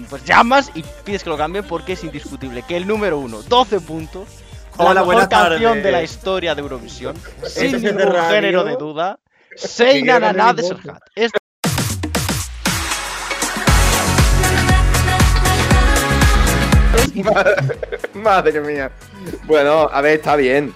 [0.09, 2.63] pues llamas y pides que lo cambien porque es indiscutible.
[2.63, 4.29] Que el número uno, 12 puntos.
[4.79, 7.17] Hola, la mejor canción de la historia de Eurovisión.
[7.47, 8.35] sin es de ningún radio.
[8.35, 9.19] género de duda.
[10.05, 10.69] Naná mi de.
[10.69, 11.01] Serhat.
[18.15, 18.91] Madre mía.
[19.45, 20.73] Bueno, a ver, está bien.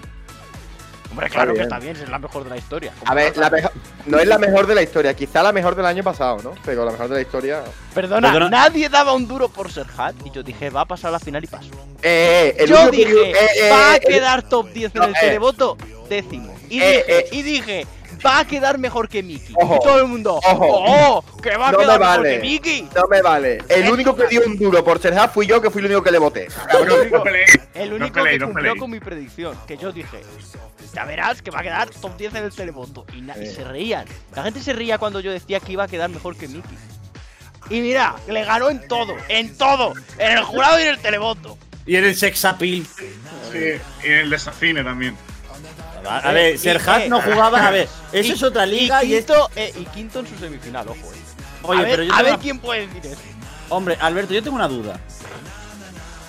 [1.10, 1.62] Hombre, claro que bien.
[1.64, 2.92] está bien, es la mejor de la historia.
[3.00, 3.42] ¿Cómo A ver, no?
[3.42, 3.70] la mejo-
[4.06, 6.54] no es la mejor de la historia, quizá la mejor del año pasado, ¿no?
[6.64, 7.64] Pero la mejor de la historia.
[7.92, 8.48] Perdona, Perdona.
[8.48, 11.42] nadie daba un duro por Serhat y yo dije, va a pasar a la final
[11.42, 11.70] y paso.
[12.02, 15.14] Eh, el yo que- dije, eh, eh, va a quedar top 10 en el eh.
[15.20, 15.76] televoto,
[16.08, 16.54] décimo.
[16.68, 17.28] Y Eh, dije, eh.
[17.32, 17.86] y dije,
[18.24, 19.54] va a quedar mejor que Miki.
[19.56, 20.66] Ojo, y todo el mundo, ojo.
[20.68, 21.40] ¡oh!
[21.40, 22.34] ¡Que va a No me quedar mejor vale.
[22.36, 22.88] que Miki!
[22.94, 23.58] No me vale.
[23.68, 26.02] El Es único que dio un duro por Serhat fui yo, que fui el único
[26.02, 26.48] que le voté.
[26.72, 26.90] El
[27.92, 30.20] único, No el que cumplió con mi predicción, que yo dije,
[30.94, 33.04] ya verás que va a quedar top 10 en el televoto.
[33.14, 34.06] Y, se reían.
[34.34, 36.76] La gente se reía cuando yo decía que iba a quedar mejor que Miki.
[37.68, 41.56] Y mira, le ganó en todo, en todo, en el jurado y en el televoto.
[41.86, 42.86] Y en el sex appeal.
[43.52, 45.16] Sí, y en el desafine también.
[46.08, 47.66] A a ver, Serhat eh, no jugaba.
[47.66, 49.24] A ver, eso es otra liga y, es.
[49.26, 50.96] quinto, eh, y quinto en su semifinal, ojo.
[51.14, 51.20] eh.
[51.62, 53.20] Oye, a ver, pero yo a tengo ver una- quién puede decir eso.
[53.68, 54.98] Hombre, Alberto, yo tengo una duda.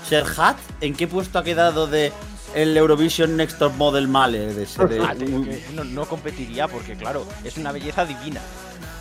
[0.08, 2.12] Serhat, ¿en qué puesto ha quedado de
[2.54, 4.54] el Eurovision Next Top Model Male?
[4.54, 8.42] De ese, de- Ah, que- que no, no competiría porque, claro, es una belleza divina.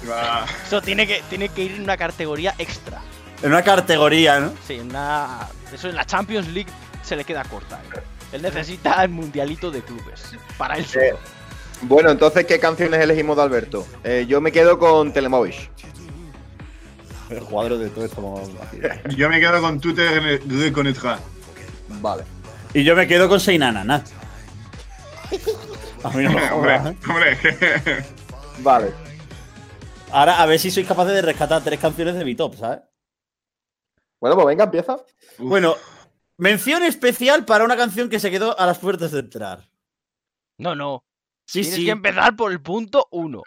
[0.09, 3.01] Va- Eso tiene que, tiene que ir en una categoría extra.
[3.43, 4.53] en una categoría, ¿no?
[4.67, 5.49] Sí, en una.
[5.73, 6.71] Eso en la Champions League
[7.03, 7.81] se le queda corta.
[7.97, 8.01] eh.
[8.33, 10.33] Él necesita el mundialito de clubes.
[10.57, 11.05] Para él solo.
[11.05, 11.15] Eh,
[11.83, 13.87] Bueno, entonces, ¿qué canciones elegimos de Alberto?
[14.05, 15.71] Eh, yo me quedo con Telemovish.
[17.31, 18.43] El cuadro de todo esto.
[19.17, 21.21] Yo me quedo con te reconnaîtras.
[22.01, 22.25] Vale.
[22.75, 24.03] Y yo me quedo con Seinanana.
[26.03, 26.97] A mí no me Hombre, ¿eh?
[27.09, 27.39] hombre.
[28.59, 28.93] Vale.
[30.13, 32.81] Ahora, a ver si sois capaces de rescatar tres canciones de mi top, ¿sabes?
[34.21, 34.97] Bueno, pues venga, empieza.
[35.39, 35.77] Bueno,
[36.41, 39.71] mención especial para una canción que se quedó a las puertas de entrar.
[40.59, 41.05] No, no.
[41.45, 41.85] Sí, Tienes sí.
[41.85, 43.43] que empezar por el punto uno.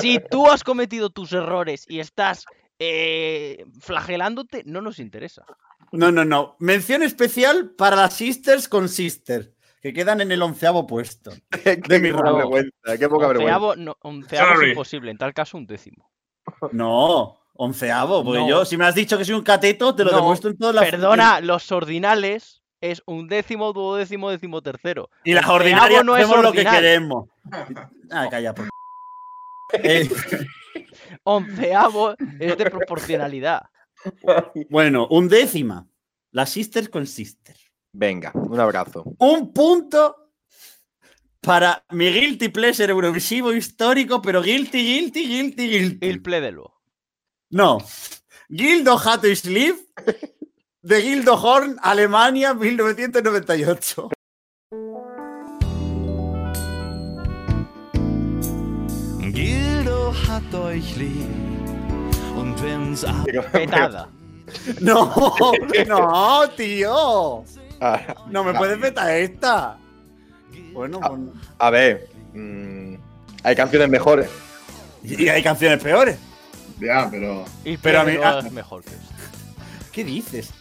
[0.00, 2.44] Si tú has cometido tus errores y estás
[2.78, 5.44] eh, flagelándote, no nos interesa.
[5.92, 6.56] No, no, no.
[6.58, 9.50] Mención especial para las Sisters con Sisters,
[9.80, 11.32] que quedan en el onceavo puesto.
[11.50, 13.56] qué, De mi poca vergüenza, qué poca vergüenza.
[13.56, 16.10] Onceavo, no, onceavo es imposible, en tal caso un décimo.
[16.72, 18.48] No, onceavo, porque No.
[18.48, 20.74] yo, si me has dicho que soy un cateto, te lo No, demuestro en todas
[20.74, 20.90] las.
[20.90, 25.10] Perdona, los ordinales es un décimo, duodécimo, décimo tercero.
[25.24, 26.74] Y las ordinarias no es hacemos lo que ordinal.
[26.76, 27.28] queremos.
[28.10, 28.68] Ah, calla, por.
[29.84, 30.08] Eh,
[31.24, 33.62] Onceavo es de proporcionalidad.
[34.68, 35.86] bueno, un décima.
[36.32, 37.70] Las Sisters con Sisters.
[37.92, 39.04] Venga, un abrazo.
[39.18, 40.16] Un punto
[41.40, 46.06] para mi guilty pleasure eurovisivo histórico, pero guilty, guilty, guilty, guilty.
[46.08, 46.79] Il plédelo.
[47.50, 47.78] No.
[48.48, 49.78] Gildo Hato Sleeve
[50.82, 54.10] de Gildo Horn, Alemania, 1998.
[59.32, 61.28] Gildo hat euch lieb.
[62.36, 64.08] Und wenn's ab Petada.
[64.80, 65.12] No,
[65.86, 67.44] no, tío.
[67.80, 69.78] Ah, No me puedes meter esta.
[70.72, 71.00] Bueno,
[71.58, 72.94] A ver, mm,
[73.44, 74.28] hay canciones mejores.
[75.02, 76.18] y hay canciones peores.
[76.80, 77.44] Ya, pero.
[77.82, 78.42] Pero a mí- ah.
[78.44, 79.14] es mejor que esto.
[79.92, 80.52] ¿Qué dices?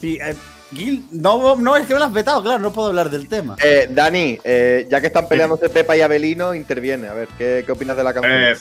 [0.00, 0.34] Sí, eh,
[0.74, 3.56] Gil, no, no, es que me lo has vetado, claro, no puedo hablar del tema.
[3.62, 7.06] Eh, Dani, eh, ya que están peleándose Pepa y Abelino, interviene.
[7.08, 8.32] A ver, ¿qué, qué opinas de la canción?
[8.34, 8.56] Eh,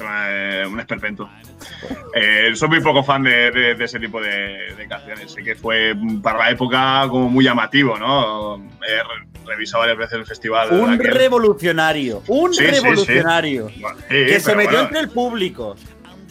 [0.00, 1.28] eh, un esperpento.
[2.14, 5.32] Eh, soy muy poco fan de, de- de ese tipo de, de canciones.
[5.32, 8.62] Sé que fue para la época como muy llamativo, ¿no?
[9.48, 10.72] Revisado varias veces el festival.
[10.72, 11.14] Un aquel.
[11.14, 12.80] revolucionario, un Sí, sí, sí.
[12.82, 13.68] revolucionario.
[13.70, 15.76] Sí, Que se metió bueno, entre el público.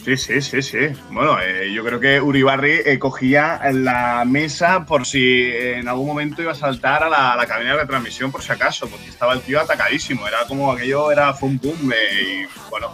[0.04, 0.78] Sí, sí, sí, sí.
[1.10, 6.40] Bueno, eh, yo creo que Uribarri eh, cogía la mesa por si en algún momento
[6.40, 9.34] iba a saltar a la, a la cabina de retransmisión, por si acaso, porque estaba
[9.34, 10.26] el tío atacadísimo.
[10.26, 11.92] Era como aquello, era un boom.
[11.92, 11.96] eh,
[12.46, 12.90] y bueno,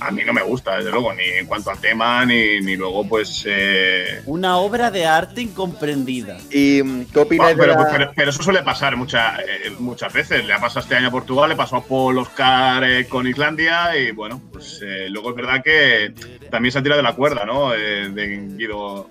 [0.00, 3.08] a mí no me gusta, desde luego, ni en cuanto al tema, ni, ni luego,
[3.08, 3.44] pues.
[3.46, 6.36] eh, Una obra de arte incomprendida.
[6.50, 10.12] ¿Y qué opinas bueno, de pero, la- pero- pero eso suele pasar mucha- eh, muchas
[10.12, 10.44] veces.
[10.44, 13.96] Le ha pasado este año a Portugal, le pasó a Paul Oscar eh, con Islandia
[13.96, 16.12] y bueno, pues eh, luego es verdad que
[16.50, 17.74] también se ha tirado de la cuerda, ¿no?
[17.74, 19.08] Eh, de Guido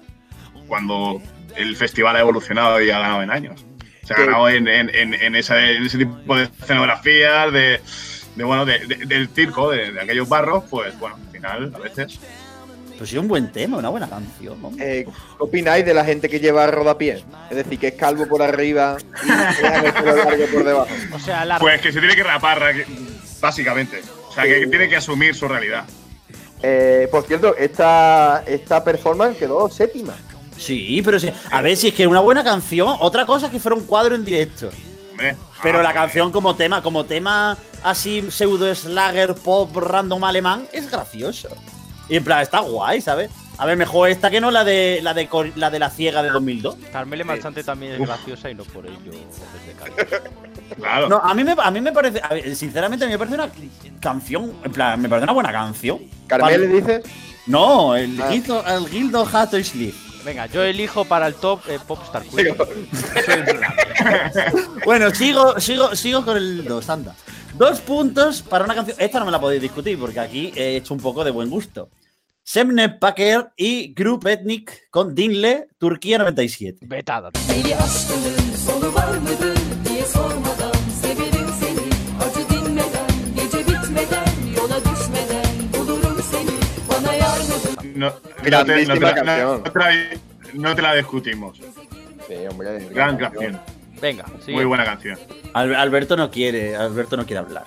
[0.68, 1.22] cuando
[1.56, 3.66] el festival ha evolucionado y ha ganado en años.
[4.04, 7.82] Se ha ganado en, en- en- en esa- en ese tipo de escenografías, de,
[8.36, 11.80] de, bueno, de- de- del circo, de, de aquellos barros, pues bueno, al final a
[11.80, 12.20] veces.
[12.98, 14.62] Pues sí, un buen tema, una buena canción.
[14.62, 14.72] ¿no?
[14.80, 17.24] eh, ¿Qué opináis de la gente que lleva rodapiés?
[17.50, 19.28] Es decir, que es calvo por arriba y
[19.64, 20.88] largo por debajo.
[21.14, 22.74] O sea, la Pues que se tiene que rapar, ra-
[23.42, 24.02] básicamente.
[24.30, 25.84] O sea, que tiene que asumir su realidad.
[26.64, 30.16] Eh, por cierto, esta, esta performance quedó séptima.
[30.58, 31.30] Sí, pero sí.
[31.52, 32.96] A ver si es que una buena canción.
[33.02, 34.70] Otra cosa es que fuera un cuadro en directo.
[35.16, 35.36] Hombre.
[35.64, 40.92] Pero Ah, la canción como tema, como tema así pseudo slagger pop random alemán, es
[40.92, 41.48] gracioso.
[42.10, 43.32] Y en plan, está guay, ¿sabes?
[43.58, 46.30] A ver, mejor esta que no la de la de la de la ciega de
[46.30, 46.76] 2002.
[46.92, 50.24] Carmele Marchante también es graciosa y no por ello es de calidad.
[50.76, 51.08] Claro.
[51.10, 53.36] No, a mí me, a mí me parece, a ver, sinceramente, a mí me parece
[53.36, 53.50] una
[54.02, 56.00] canción, en plan, me parece una buena canción.
[56.28, 56.82] ¿Carmel le Vale.
[56.82, 57.02] dices?
[57.48, 58.28] No, el, Ah.
[58.32, 59.96] Gildo, el Gildo Hato Sleep.
[60.26, 62.56] Venga, yo elijo para el top eh, Popstar Queen.
[64.86, 67.16] Bueno, sigo, sigo, sigo con el 2, anda.
[67.56, 68.98] Dos puntos para una canción.
[69.00, 71.90] Esta no me la podéis discutir porque aquí he hecho un poco de buen gusto.
[72.44, 76.86] Semne Packer y Group Ethnic con Dinle, Turquía 97.
[76.86, 77.32] Vetada.
[87.96, 89.40] No, no te, no te la, canción.
[89.48, 90.20] no- no te la-
[90.54, 91.58] no te la discutimos.
[92.28, 92.88] Sí, hombre.
[92.90, 93.60] Gran canción.
[94.02, 94.52] Venga, sí.
[94.52, 95.18] Muy buena canción.
[95.54, 97.64] Al- Alberto no quiere, Alberto no quiere hablar.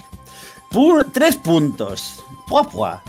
[1.12, 2.22] Tres puntos.
[2.46, 3.02] Pua, pua.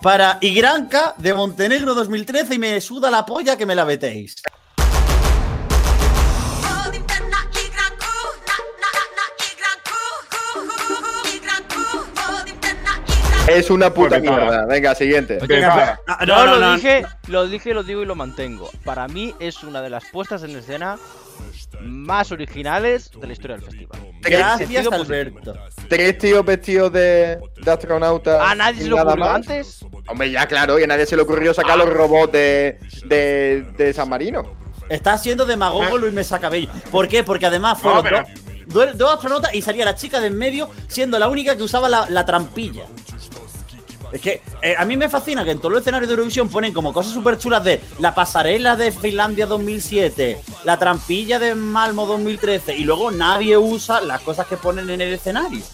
[0.00, 4.36] Para Igranca de Montenegro 2013 y me suda la polla que me la vetéis.
[13.48, 14.36] Es una puta venga.
[14.36, 14.66] mierda.
[14.66, 15.38] Venga, siguiente.
[15.46, 16.00] Venga.
[16.06, 18.70] Ah, No, lo dije, lo dije, lo digo y lo mantengo.
[18.84, 20.96] Para mí es una de las puestas en escena
[21.82, 24.00] más originales de la historia del festival.
[24.20, 24.86] Gracias.
[24.92, 25.54] Alberto.
[25.88, 28.50] Tres tíos vestidos de, de astronauta.
[28.50, 29.34] ¿A nadie se le ocurrió más.
[29.36, 29.84] antes?
[30.08, 33.92] Hombre, ya claro, y a nadie se le ocurrió sacar los robots de, de, de
[33.92, 34.42] San Marino.
[34.88, 36.70] Está siendo demagogo Luis Mesa Cabello.
[36.90, 37.24] ¿Por qué?
[37.24, 38.24] Porque además No, pero-
[38.66, 41.88] dos- dos astronautas y salía la chica de en medio siendo la única que usaba
[41.88, 42.84] la, la trampilla.
[44.14, 46.72] Es que eh, a mí me fascina que en todos los escenarios de Eurovisión ponen
[46.72, 52.76] como cosas súper chulas de la pasarela de Finlandia 2007, la trampilla de Malmo 2013
[52.76, 55.64] y luego nadie usa las cosas que ponen en el escenario.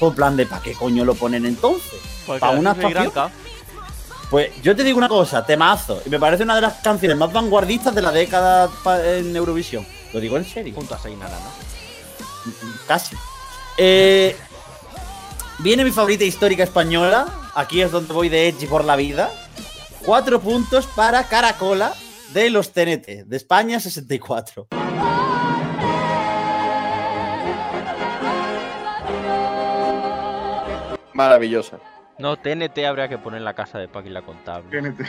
[0.00, 2.00] Por plan de ¿para qué coño lo ponen entonces?
[2.26, 3.12] Porque ¿Para una actuación?
[4.30, 6.02] Pues yo te digo una cosa, temazo.
[6.04, 8.68] Y me parece una de las canciones más vanguardistas de la década
[9.04, 9.86] en Eurovisión.
[10.12, 10.74] Lo digo en serio.
[10.74, 12.52] junto a Seinara, ¿no?
[12.88, 13.14] Casi.
[13.78, 14.36] Eh,
[15.60, 17.45] viene mi favorita histórica española.
[17.58, 19.30] Aquí es donde voy de Edgy por la vida.
[20.04, 21.94] Cuatro puntos para Caracola
[22.34, 24.68] de los TNT, de España 64.
[31.14, 31.78] Maravillosa.
[32.18, 34.68] No, TNT habría que poner la casa de Paqui la contable.
[34.70, 35.00] TNT.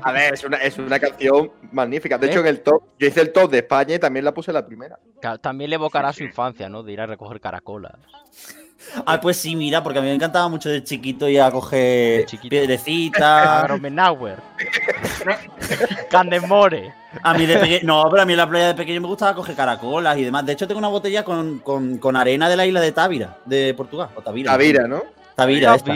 [0.00, 2.18] A ver, es una, es una canción magnífica.
[2.18, 2.30] De ¿Eh?
[2.30, 4.64] hecho, en el top, yo hice el top de España y también la puse la
[4.64, 4.96] primera.
[5.40, 6.84] También le evocará su infancia, ¿no?
[6.84, 7.98] De ir a recoger caracolas.
[9.06, 12.26] Ah, pues sí, mira, porque a mí me encantaba mucho de chiquito ir a coger
[12.48, 13.46] piedrecitas.
[13.62, 14.36] Agromenauer.
[16.10, 16.92] Candemore.
[17.22, 17.80] A mí de pequeño.
[17.84, 20.44] No, pero a mí en la playa de pequeño me gustaba coger caracolas y demás.
[20.46, 23.74] De hecho, tengo una botella con, con- con arena de la isla de Távira, de
[23.74, 24.08] Portugal.
[24.14, 24.52] O Tavira.
[24.52, 25.02] Tavira, ¿no?
[25.34, 25.92] Tavira, esta.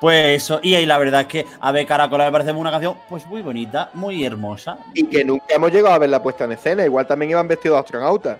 [0.00, 0.60] Pues eso.
[0.62, 3.42] Y ahí la verdad es que a ver Caracola me parece una canción pues muy
[3.42, 4.78] bonita, muy hermosa.
[4.94, 6.84] Y que nunca hemos llegado a ver la puesta en escena.
[6.84, 8.38] Igual también iban vestidos de astronautas.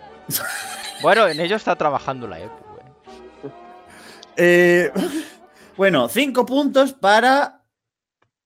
[1.03, 2.49] Bueno, en ello está trabajando la güey.
[4.37, 4.91] Eh,
[5.77, 7.65] bueno, cinco puntos para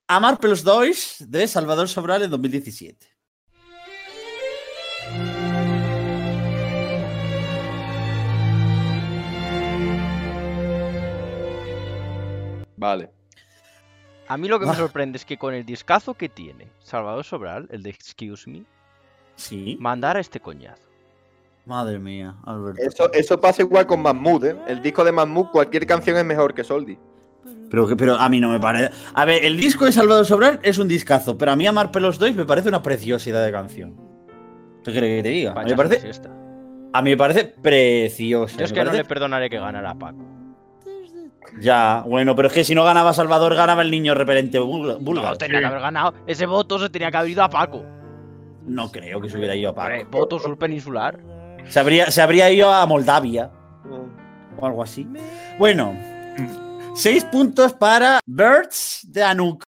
[0.07, 3.07] Amar pelos dois de Salvador Sobral en 2017.
[12.77, 13.11] Vale.
[14.29, 14.77] A mí lo que me Ah.
[14.77, 18.65] sorprende es que con el discazo que tiene Salvador Sobral, el de Excuse Me,
[19.37, 19.77] Sí.
[19.81, 20.89] mandara este coñazo.
[21.67, 22.83] Madre mía, Alberto.
[22.83, 24.57] Eso, eso pasa igual con Mahmood, ¿eh?
[24.69, 26.99] El disco de Mahmood, cualquier canción es mejor que Soldi.
[27.71, 28.91] Pero, pero a mí no me parece.
[29.15, 32.19] A ver, el disco de Salvador Sobral es un discazo, pero a mí Amar pelos
[32.19, 33.97] dois me parece una preciosidad de canción.
[34.85, 35.53] ¿Qué crees que te diga?
[35.53, 36.31] A mí me parece, siesta.
[36.93, 38.59] a mí me parece preciosa.
[38.59, 40.23] Yo es que no le perdonaré que ganara a Paco.
[41.61, 45.01] Ya, bueno, pero es que si no ganaba Salvador, ganaba el niño repelente búlgaro.
[45.01, 46.15] No, tenía que haber ganado.
[46.27, 47.83] Ese voto se tenía que haber ido a Paco.
[48.67, 49.95] No creo que se hubiera ido a Paco.
[50.11, 51.19] voto sur peninsular.
[51.69, 53.51] Se habría, se habría ido a Moldavia
[54.59, 55.09] o algo así.
[55.59, 55.97] Bueno,
[56.95, 59.65] seis puntos para Birds de Anuk.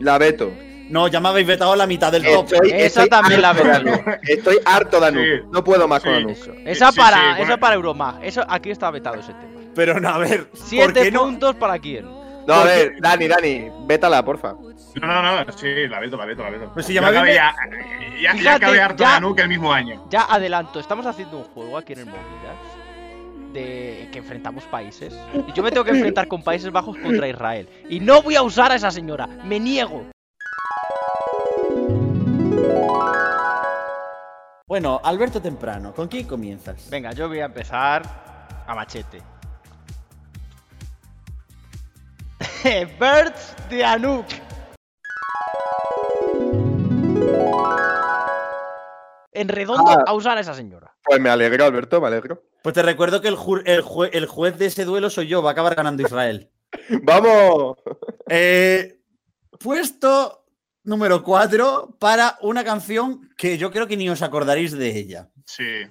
[0.00, 0.50] La veto.
[0.90, 2.50] No, ya me habéis vetado la mitad del top.
[2.50, 3.90] Estoy, Esa estoy también la veto.
[4.22, 5.22] Estoy harto de Anuk.
[5.22, 5.48] Sí.
[5.52, 6.14] No puedo más con.
[6.14, 6.36] Anuk.
[6.64, 7.60] Esa sí, para, sí, esa bueno.
[7.60, 8.24] para Euromag.
[8.24, 9.60] Eso aquí está vetado ese tema.
[9.74, 11.24] Pero no, a ver, ¿por Siete no?
[11.24, 12.04] puntos para quién.
[12.04, 14.54] No, a ver, Dani, Dani, vétala, porfa.
[15.00, 16.70] No, no, no, sí, la veto, la veto, la veto.
[16.74, 17.54] Pues si ya me acabé ya,
[18.20, 20.04] ya, ya acabé harto ya- de Anuk el mismo año.
[20.10, 22.56] Ya adelanto, estamos haciendo un juego aquí en el Movidas
[23.52, 25.14] de que enfrentamos países.
[25.46, 27.68] Y yo me tengo que enfrentar con Países Bajos contra Israel.
[27.88, 29.26] Y no voy a usar a esa señora.
[29.26, 30.06] Me niego.
[34.66, 36.90] Bueno, Alberto Temprano, ¿con quién comienzas?
[36.90, 38.02] Venga, yo voy a empezar
[38.66, 39.22] a machete.
[43.00, 44.26] Birds de Anuk.
[49.40, 50.04] En redondo Ah.
[50.06, 50.94] a usar a esa señora.
[51.04, 52.42] Pues me alegro, Alberto, me alegro.
[52.62, 55.42] Pues te recuerdo que el, ju- el jue- el juez de ese duelo soy yo,
[55.42, 56.50] va a acabar ganando Israel.
[57.02, 57.76] ¡Vamos!
[58.28, 59.00] Eh,
[59.60, 60.44] puesto
[60.84, 65.28] número 4 para una canción que yo creo que ni os acordaréis de ella.
[65.46, 65.82] Sí.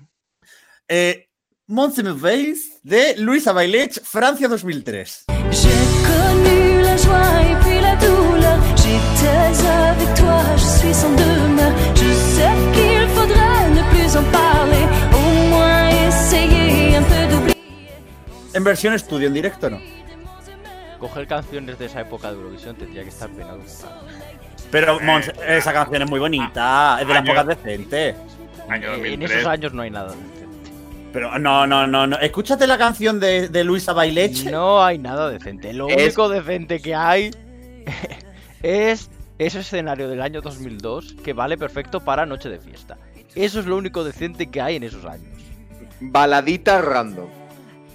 [0.87, 1.29] Eh,
[1.67, 5.25] veis de Luisa Bailech, Francia 2003.
[10.79, 10.93] J'ai
[18.57, 19.79] En versión estudio, en directo no.
[20.99, 23.59] Coger canciones de esa época de Eurovisión tendría que estar penado.
[24.71, 28.15] Pero Mons, esa canción es muy bonita, es de las año- pocas decentes.
[28.67, 29.31] Año En 2003.
[29.31, 30.13] esos años no hay nada.
[31.13, 32.17] Pero no, no, no, no.
[32.19, 34.49] Escúchate la canción de, de Luisa Baileche.
[34.51, 35.71] No hay nada decente.
[35.73, 37.31] Lo Es- único decente que hay
[38.63, 42.97] es ese escenario del año 2002 que vale perfecto para Noche de Fiesta.
[43.35, 45.27] Eso es lo único decente que hay en esos años.
[46.01, 47.27] Baladita random.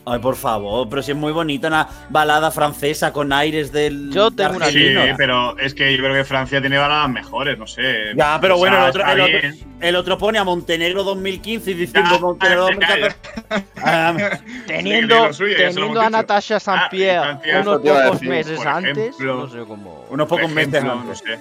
[0.04, 4.10] Ay, por favor, pero si es muy bonita, una balada francesa con aires del.
[4.10, 7.68] Yo tengo una Sí, pero es que yo creo que Francia tiene baladas mejores, no
[7.68, 8.12] sé.
[8.16, 9.58] Ya, pero O bueno, sea, el otro, el, otro, bien.
[9.80, 13.14] el otro pone a Montenegro 2015 y diciendo Ya, Montenegro ya, ya.
[13.50, 13.66] 2014.
[13.84, 14.14] Ah,
[14.66, 16.10] Teniendo, suyo, teniendo a dicho.
[16.10, 19.36] Natasha Saint-Pierre Ah, Francia, unos pocos decir, meses antes, ejemplo.
[19.36, 20.04] no sé cómo.
[20.10, 21.22] unos pocos meses ejemplo, antes.
[21.24, 21.38] no sé.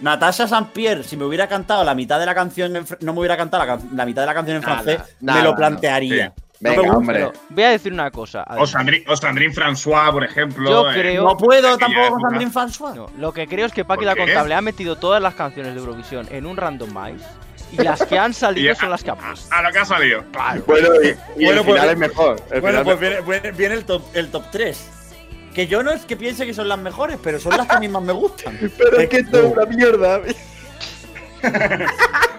[0.00, 3.64] Natasha Saint-Pierre, si me hubiera cantado la mitad de la canción, no me hubiera cantado
[3.92, 6.26] la, mitad de la canción en Nada, francés, nada, me lo plantearía.
[6.36, 7.30] No Venga, hombre.
[7.50, 8.44] Voy a decir una cosa.
[8.58, 10.68] O Sandrine, o Sandrine François, por ejemplo.
[10.70, 12.28] Yo eh, creo- No puedo tampoco con época.
[12.30, 12.94] Sandrine François.
[12.94, 14.16] No, lo que creo es que Paqui ¿Por la?
[14.24, 17.24] Contable ha metido todas las canciones de Eurovisión en un randomize
[17.72, 19.54] y las que han salido son las que ha puesto.
[19.54, 20.24] A lo que ha salido.
[20.66, 21.08] Bueno, y,
[21.42, 22.36] y Bueno, el pues- final es mejor.
[22.50, 24.90] El Bueno, final pues es viene, el, top, el top 3.
[25.54, 27.78] Que yo no es que piense que son las mejores, pero son las que a
[27.78, 28.58] mí más me gustan.
[28.78, 30.20] Pero es que esto es una mierda.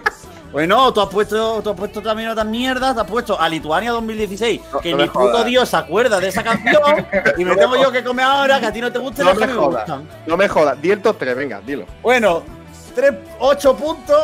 [0.56, 3.90] Bueno, tú has puesto, tú has puesto también otras mierdas, te has puesto a Lituania
[3.90, 5.44] 2016, No, que no ni puto.
[5.44, 8.72] Dios se acuerda de esa canción, y me tengo yo que comer ahora, que a
[8.72, 10.00] ti no te gusta No me me jodas.
[10.26, 10.80] No me jodas.
[10.80, 11.84] Di el top 3, venga, dilo.
[12.00, 12.42] Bueno,
[13.38, 14.16] 8 puntos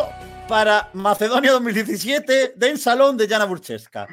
[0.48, 4.08] para Macedonia 2017 de Salón de Jana Burcheska.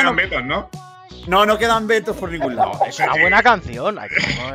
[0.00, 0.22] Quedan no.
[0.22, 0.68] vetos, ¿no?
[1.26, 2.72] No, no quedan vetos por ningún lado.
[2.86, 3.98] Es una buena canción.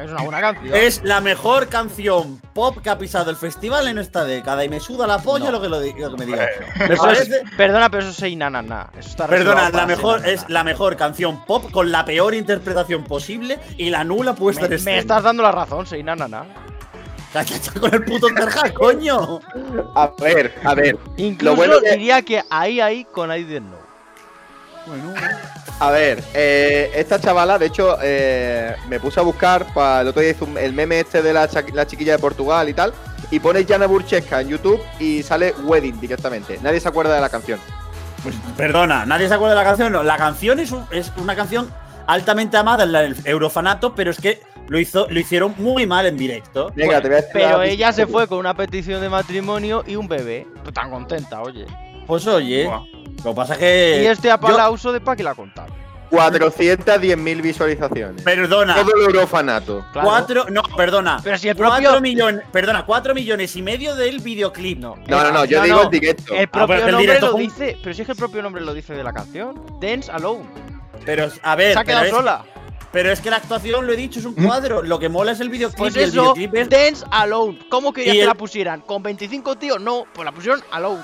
[0.04, 0.74] Es una buena canción.
[0.76, 4.80] Es la mejor canción pop que ha pisado el festival en esta década y me
[4.80, 5.60] suda la polla No.
[5.60, 5.80] lo, que lo,
[6.12, 6.50] que me digas.
[6.90, 8.90] Me parece, Perdona, pero eso es Sei Na Na Na.
[8.98, 13.60] Eso está perdona, la mejor, es la mejor canción pop con la peor interpretación posible
[13.78, 14.98] y la nula puesta Me, en me escena.
[14.98, 16.46] estás dando la razón, Sei Na Na Na.
[17.32, 19.40] Cállate con el puto Terja, coño.
[19.94, 20.98] A ver, a ver.
[21.18, 23.85] Incluso bueno que- diría que ahí, ahí con I Didn't Know.
[25.80, 30.22] A ver, eh, esta chavala, de hecho, eh, me puse a buscar para el otro
[30.22, 31.48] día hizo el meme este de la,
[31.86, 32.94] chiquilla de Portugal y tal.
[33.32, 36.60] Y pone Jana Burchesca en YouTube y sale Wedding directamente.
[36.62, 37.60] Nadie se acuerda de la canción.
[38.24, 39.92] Pues perdona, nadie se acuerda de la canción.
[39.92, 41.70] No, la canción es, un- es una canción
[42.08, 46.06] altamente amada en la- el Eurofanato, pero es que lo, hizo, lo hicieron muy mal
[46.06, 46.72] en directo.
[46.76, 49.84] Venga, te voy a decir Pero la- ella se fue con una petición de matrimonio
[49.86, 50.48] y un bebé.
[50.64, 51.66] Pues tan contenta, oye.
[52.08, 52.82] Pues oye, Buah.
[53.24, 54.02] Lo que pasa es que.
[54.04, 55.74] y este yo- aplauso de Paqui la Contable.
[56.12, 58.22] 410.000 visualizaciones.
[58.22, 58.76] Perdona.
[58.76, 59.84] Todo el Eurofanato.
[59.92, 60.08] Claro.
[60.08, 61.20] Cuatro, no, perdona.
[61.24, 64.78] Pero si el cuatro propio- millones, perdona, cuatro millones y medio del videoclip.
[64.80, 65.84] No, No, no, no, yo No, digo no.
[65.84, 66.34] el directo.
[66.36, 67.78] El propio pero el nombre directo lo dice.
[67.84, 69.62] Pero si es que el propio nombre lo dice de la canción.
[69.82, 70.46] Dance Alone.
[71.06, 72.46] Pero, a ver, Se ha pero quedado es, sola.
[72.92, 74.84] pero es que la actuación, lo he dicho, es un cuadro.
[74.84, 77.60] Lo que mola es el videoclip Pues y el eso, videoclip es- Dance Alone.
[77.70, 78.82] ¿Cómo querías que el- la pusieran?
[78.82, 79.82] ¿Con 25 tíos?
[79.82, 81.02] No, pues la pusieron Alone.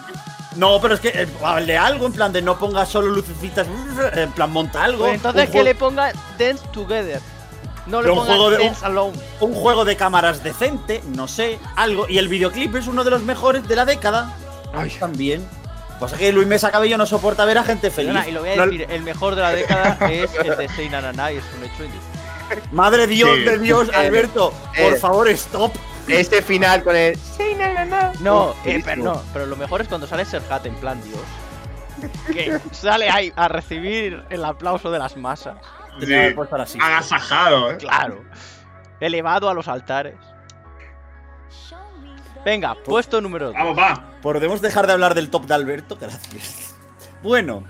[0.56, 1.28] No, pero es que eh,
[1.66, 3.68] de algo, en plan de no ponga solo lucecitas,
[4.14, 5.04] en plan monta algo.
[5.06, 7.22] Pues entonces un, que le ponga Dance Together.
[7.88, 9.14] No le un ponga juego de- Dance Alone.
[9.40, 12.06] un juego de cámaras decente, no sé, algo.
[12.10, 14.36] Y el videoclip es uno de los mejores de la década.
[15.00, 15.46] También.
[16.00, 18.12] Pues es que Luis Mesa Cabello no soporta ver a gente feliz.
[18.12, 20.68] Perdona, y lo voy a No- decir, el mejor de la década es el de
[20.70, 22.70] Sei Na Na Na y es un hecho indiscutible.
[22.72, 23.44] Madre Dios Sí.
[23.44, 24.96] de Dios, Eh, Alberto, por eh.
[24.98, 25.72] favor, stop.
[26.12, 27.18] Este final con el.
[28.20, 28.84] No, Oh, eh, buenísimo.
[28.86, 31.20] pero no, pero lo mejor es cuando sale Serhat en plan Dios.
[32.34, 35.58] Que sale ahí a recibir el aplauso de las masas.
[36.00, 36.06] Sí.
[36.06, 36.86] silla.
[36.86, 37.78] Agasajado, ¿eh?
[37.78, 38.24] Claro.
[39.00, 40.16] Elevado a los altares.
[42.44, 43.56] Venga, puesto número 2.
[43.56, 44.04] Vamos, va.
[44.22, 45.98] ¿Podemos dejar de hablar del top de Alberto?
[46.02, 46.74] Gracias.
[47.22, 47.64] Bueno,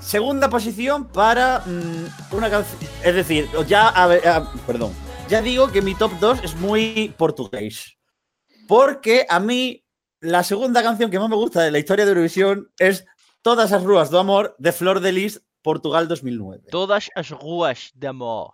[0.00, 2.80] segunda posición para mm, una canción.
[3.02, 3.88] Es decir, ya.
[3.88, 4.92] a ver, ah, perdón.
[5.28, 7.98] Ya digo que mi top 2 es muy portugués.
[8.66, 9.84] Porque a mí,
[10.20, 13.04] la segunda canción que más me gusta de la historia de Eurovisión es
[13.42, 16.68] Todas as Rúas do Amor de Flor de Lis, Portugal 2009.
[16.70, 18.52] Todas as ruas de amor.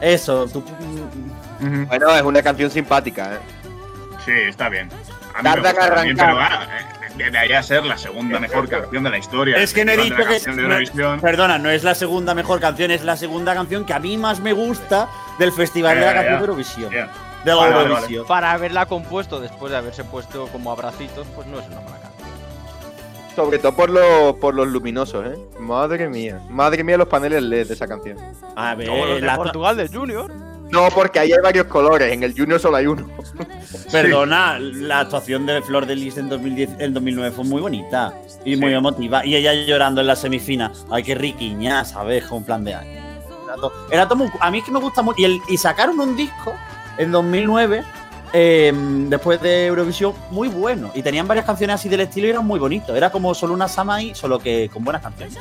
[0.00, 0.62] Eso, tú.
[1.88, 3.38] Bueno, es una canción simpática, ¿eh?
[4.24, 4.88] Sí, está bien.
[5.34, 7.03] A mí me pero arrancar.
[7.16, 9.56] Debería ser la segunda mejor canción de la historia.
[9.58, 10.40] Es que no he dicho que.
[10.94, 14.16] no- perdona, no es la segunda mejor canción, es la segunda canción que a mí
[14.16, 15.08] más me gusta
[15.38, 16.36] del Festival de la Canción ya.
[16.36, 16.90] de Eurovisión.
[16.90, 16.98] De
[17.50, 18.26] la Vale, vale, Eurovisión.
[18.26, 22.28] Para haberla compuesto después de haberse puesto como abracitos, pues no es una mala canción.
[23.36, 25.38] Sobre todo por los, por los luminosos, ¿eh?
[25.58, 26.40] Madre mía.
[26.48, 28.16] Madre mía los paneles LED de esa canción.
[28.56, 30.32] A ver, los de la- Portugal de Junior.
[30.74, 32.12] No, porque ahí hay varios colores.
[32.12, 33.08] En el Junior solo hay uno.
[33.92, 38.12] Perdona, la actuación de Flor de Lis en 2010, en 2009 fue muy bonita
[38.44, 39.24] y muy emotiva.
[39.24, 40.72] Y ella llorando en la semifina.
[40.90, 42.24] Ay, qué riquiña, ¿sabes?
[42.24, 42.90] Con plan de año.
[43.46, 45.20] Era todo, era todo muy- a mí es que me gusta mucho.
[45.20, 46.54] Y, el- y sacaron un disco
[46.98, 47.84] en 2009,
[48.32, 48.72] eh,
[49.08, 50.90] después de Eurovisión, muy bueno.
[50.94, 52.96] Y tenían varias canciones así del estilo y eran muy bonitos.
[52.96, 55.38] Era como solo una Samai, solo que con buenas canciones.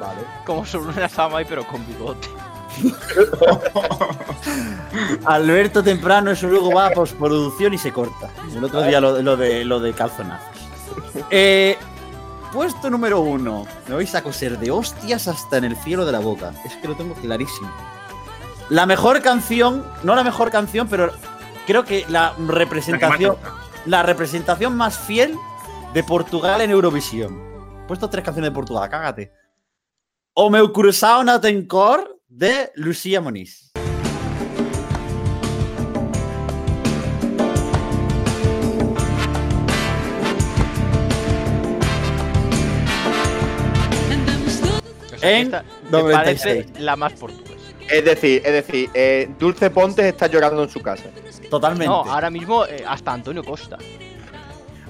[0.00, 0.20] Vale.
[0.44, 2.28] Como sobre una Samai, pero con bigote.
[5.24, 8.30] Alberto Temprano, eso luego va a postproducción y se corta.
[8.54, 10.56] El otro día lo, lo de, lo de calzonazos.
[11.30, 11.76] Eh,
[12.52, 13.66] puesto número uno.
[13.88, 16.52] Me vais a coser de hostias hasta en el cielo de la boca.
[16.64, 17.70] Es que lo tengo clarísimo.
[18.68, 21.12] La mejor canción, no la mejor canción, pero
[21.66, 23.36] creo que la representación,
[23.84, 25.36] la representación más fiel
[25.94, 27.40] de Portugal en Eurovisión.
[27.86, 29.32] Puesto tres canciones de Portugal, cágate.
[30.34, 33.70] O meu cruzao na tencor de Lucía Moniz.
[45.22, 46.12] En me 96.
[46.12, 47.54] parece la más portuguesa.
[47.88, 51.04] Es decir, es decir, eh, Dulce Pontes está llorando en su casa.
[51.50, 51.86] Totalmente.
[51.86, 53.78] No, ahora mismo eh, hasta Antonio Costa.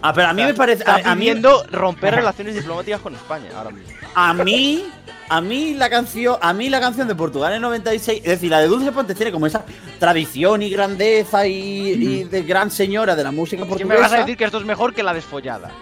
[0.09, 0.81] Ah, pero a mí me parece.
[0.83, 1.33] Está A, a mí,
[1.71, 3.93] romper relaciones diplomáticas con España ahora mismo.
[4.15, 4.85] a mí.
[5.29, 6.37] A mí la canción.
[6.41, 8.21] A mí la canción de Portugal en 96.
[8.23, 9.65] Es decir, la de Dulce Pontes tiene como esa
[9.99, 11.53] tradición y grandeza y,
[11.95, 13.95] y de gran señora de la música ¿Qué portuguesa.
[13.95, 15.73] me vas a decir que esto es mejor que la desfollada?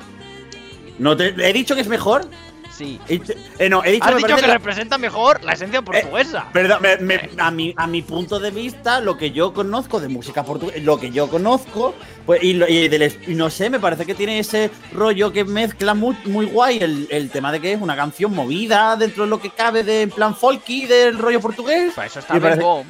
[0.98, 2.26] No te, he dicho que es mejor.
[2.70, 2.98] Sí.
[3.08, 3.20] He
[3.58, 6.46] eh, no, he dicho Has me dicho que la- representa mejor la esencia portuguesa.
[6.52, 10.08] Perdón, me- me- a, mi, a mi punto de vista, lo que yo conozco de
[10.08, 11.94] música portuguesa, lo que yo conozco,
[12.26, 15.32] pues, y, lo- y del es- y no sé, me parece que tiene ese rollo
[15.32, 19.24] que mezcla muy, muy guay el, el tema de que es una canción movida dentro
[19.24, 21.92] de lo que cabe de en plan folky del rollo portugués.
[21.94, 22.86] Para eso está Gom.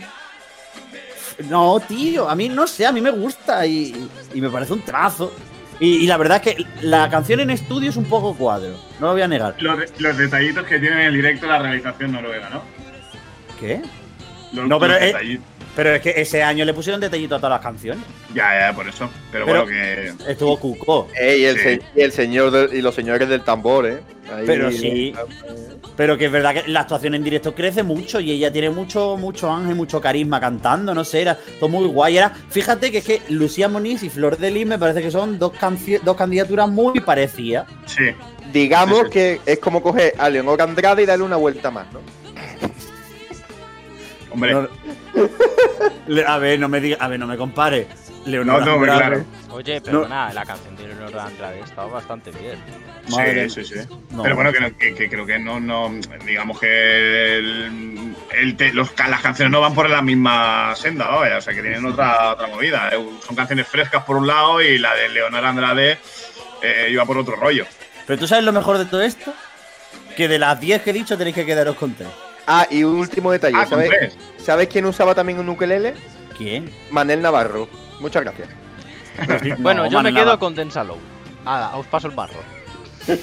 [1.48, 4.82] No, tío, a mí no sé, a mí me gusta y, y me parece un
[4.82, 5.32] trazo.
[5.80, 9.06] Y, y la verdad es que la canción en estudio es un poco cuadro, no
[9.08, 9.56] lo voy a negar.
[9.58, 12.62] Los, de- los detallitos que tiene en el directo la realización noruega, ¿no?
[13.58, 13.82] ¿Qué?
[14.52, 15.40] Los- No, pero los es-.
[15.76, 18.04] Pero es que ese año le pusieron detallito a todas las canciones.
[18.32, 19.10] Ya, ya, por eso.
[19.32, 20.30] Pero, Pero- bueno, que.
[20.30, 21.08] Estuvo Cuco.
[21.20, 21.62] Eh, y, el Sí.
[21.62, 23.98] se- y el señor del- y los señores del tambor, ¿eh?
[24.32, 25.12] Ahí- Pero sí.
[25.96, 29.16] Pero que es verdad que la actuación en directo crece mucho y ella tiene mucho,
[29.16, 32.16] mucho ángel, mucho carisma cantando, no sé, era todo muy guay.
[32.18, 35.38] Era, fíjate que es que Lucía Moniz y Flor de Lis me parece que son
[35.38, 35.52] dos,
[36.02, 37.66] dos candidaturas muy parecidas.
[37.86, 38.04] Sí.
[38.52, 39.10] Digamos Sí, sí.
[39.10, 42.00] que es como coger a Leonor Andrade y darle una vuelta más, ¿no?
[44.34, 44.68] Hombre, No-
[46.06, 47.86] Le- a ver, no me diga, a ver, no me compare.
[48.26, 49.24] no tengo muy Andrade, claro.
[49.50, 52.58] Oye, perdona, la canción de Leonor Andrade estaba bastante bien.
[53.10, 53.88] madre- Sí, sí, sí.
[54.10, 54.22] no.
[54.22, 55.90] Pero bueno, que, no- que- que creo que no, no
[56.26, 61.06] digamos que el, el te- los, ca- las canciones no van por la misma senda,
[61.10, 61.18] ¿no?
[61.36, 62.90] o sea, que tienen otra, otra movida.
[62.92, 65.98] Eh, Son canciones frescas por un lado y la de Leonor Andrade
[66.62, 67.66] eh, iba por otro rollo.
[68.06, 69.32] Pero tú sabes lo mejor de todo esto?
[70.16, 72.08] Que de las 10 que he dicho tenéis que quedaros con 3.
[72.46, 73.56] Ah, y un último detalle.
[73.58, 74.16] Ah, ¿sabes.
[74.36, 75.94] ¿Sabes quién usaba también un ukelele?
[76.36, 76.70] ¿Quién?
[76.90, 77.68] Manel Navarro.
[78.00, 78.48] Muchas gracias.
[79.60, 80.38] Bueno, No, yo me quedo Navarro.
[80.40, 80.98] con Densalow.
[81.46, 82.40] Ah, os paso el barro.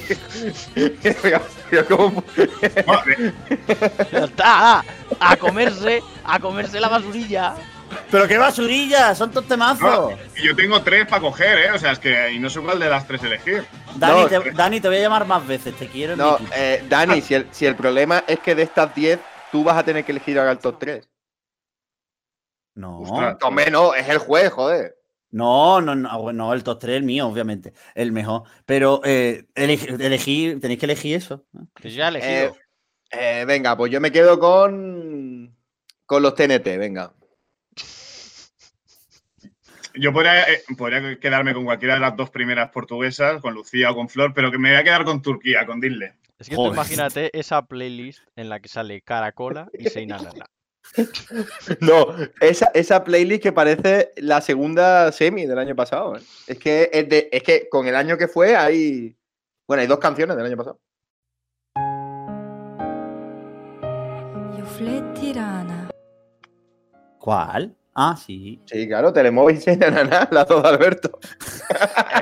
[5.19, 7.53] A comerse, a comerse la basurilla.
[8.09, 9.81] Pero qué basurilla, son todos temazos.
[9.81, 10.09] no,
[10.43, 11.71] yo tengo tres para coger, ¿eh?
[11.71, 13.65] O sea, es que y no sé cuál de las tres elegir.
[13.95, 16.15] Dani, No, te, Dani, te voy a llamar más veces, te quiero.
[16.15, 19.19] No, eh, Dani, si el, si el problema es que de estas 10
[19.51, 21.09] tú vas a tener que elegir ahora el top 3.
[22.75, 22.99] no.
[23.01, 23.37] Ostras.
[23.43, 24.95] Hombre, no, es el juez, joder.
[25.33, 28.43] No, no, no, bueno, no, el top 3 es el mío, obviamente, el mejor.
[28.65, 31.45] Pero eh, eleg- elegir, tenéis que elegir eso.
[31.53, 31.67] ¿no?
[31.81, 32.55] Pues ya he elegido.
[33.11, 35.55] Eh, venga, pues yo me quedo con.
[36.05, 37.13] Con los TNT, venga.
[39.95, 43.95] Yo podría, eh, podría quedarme con cualquiera de las dos primeras portuguesas, con Lucía o
[43.95, 46.13] con Flor, pero que me voy a quedar con Turquía, con Dille.
[46.39, 50.45] es que tú imagínate esa playlist en la que sale Caracola y Seinalala.
[51.79, 52.07] No,
[52.41, 56.17] esa, esa playlist que parece la segunda semi del año pasado.
[56.17, 56.21] ¿eh?
[56.47, 59.15] Es, que es, de- es que con el año que fue hay.
[59.67, 60.79] Bueno, hay dos canciones del año pasado.
[67.19, 67.75] ¿Cuál?
[67.93, 68.61] Ah, sí.
[68.65, 71.19] Sí, claro, Telemóvil y Nanana, las dos de Alberto.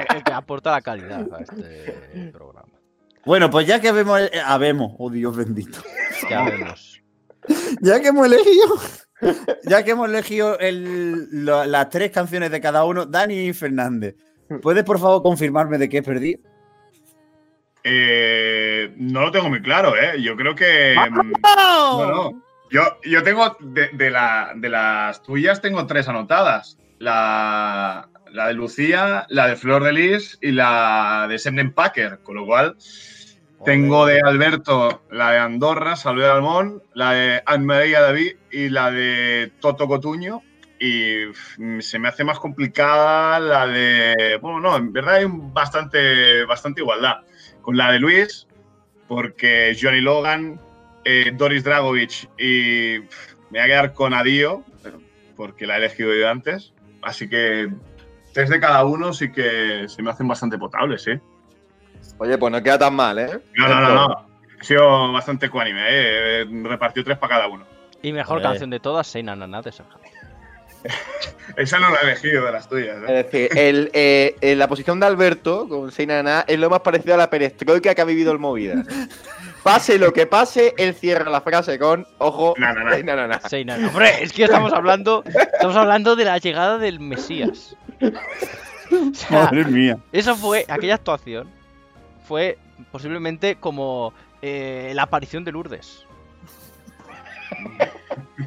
[0.09, 2.69] El Eh, que aporta la calidad a este programa.
[3.25, 5.79] Bueno, pues ya que vemos, eh, habemos, oh Dios bendito.
[6.29, 7.01] Ya vemos.
[7.81, 8.75] Ya que hemos elegido,
[9.63, 14.15] ya que hemos elegido el- lo- las tres canciones de cada uno, Dani y Fernández,
[14.61, 16.39] ¿puedes por favor confirmarme de qué he perdido?
[17.83, 20.21] Eh, no lo tengo muy claro, ¿eh?
[20.21, 20.95] Yo creo que.
[21.09, 21.97] mm, ¡Oh!
[22.05, 22.43] No, no.
[22.69, 26.77] Yo, yo tengo, de, de la- de las tuyas, tengo tres anotadas.
[26.99, 32.19] La, la de Lucía, la de Flor de Lis y la de Semnen Packer.
[32.23, 32.75] Con lo cual,
[33.65, 39.51] tengo de Alberto la de Andorra, Salve Almón, la de Anne-María David y la de
[39.59, 40.41] Toto Cotuño.
[40.79, 41.23] Y
[41.81, 44.37] se me hace más complicada la de.
[44.41, 47.17] Bueno, no, en verdad hay bastante, bastante igualdad.
[47.61, 48.47] Con la de Luis,
[49.07, 50.59] porque Johnny Logan,
[51.05, 54.99] eh, Doris Dragovich y pff, me voy a quedar con Adio, pero-
[55.35, 56.73] porque la he elegido yo antes.
[57.01, 57.69] Así que
[58.33, 61.11] tres de cada uno sí que se me hacen bastante potables, sí.
[62.17, 63.39] Oye, pues no queda tan mal, ¿eh?
[63.55, 64.29] No, no, no, no.
[64.61, 66.41] He sido bastante ecuánime, ¿eh?
[66.41, 67.65] He repartido tres para cada uno.
[68.01, 70.01] Y mejor canción de todas, Seina Nana de Serhat.
[71.57, 73.05] Esa no la he elegido de las tuyas, ¿eh?
[73.07, 76.79] Es decir, el, eh, eh, la posición de Alberto con Seina Naná es lo más
[76.81, 78.83] parecido a la perestroika que ha vivido el Movida.
[79.63, 82.73] Pase lo que pase, él cierra la frase con ojo, na.
[82.93, 83.41] Seina Naná.
[83.49, 83.89] Seina Nana.
[83.89, 87.75] Hombre, es que estamos hablando, estamos hablando de la llegada del Mesías.
[88.01, 89.97] O sea, Madre mía.
[90.11, 91.49] Eso fue, aquella actuación
[92.27, 92.57] fue
[92.91, 96.05] posiblemente como eh, la aparición de Lourdes.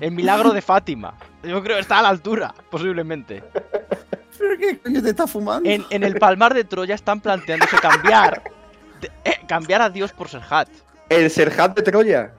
[0.01, 1.15] El milagro de Fátima.
[1.43, 3.43] Yo creo que está a la altura, posiblemente.
[4.39, 5.69] ¿Pero qué coño te está fumando?
[5.69, 8.43] En, en el Palmar de Troya están planteándose cambiar.
[9.01, 10.69] de- eh, cambiar a Dios por Serhat.
[11.13, 12.33] El Serhat de Troya.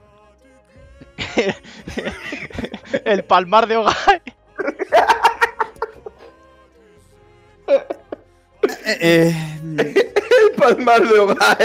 [3.04, 4.22] El Palmar de Hogar.
[8.86, 11.58] Eh, eh, El Palmar de Hogar.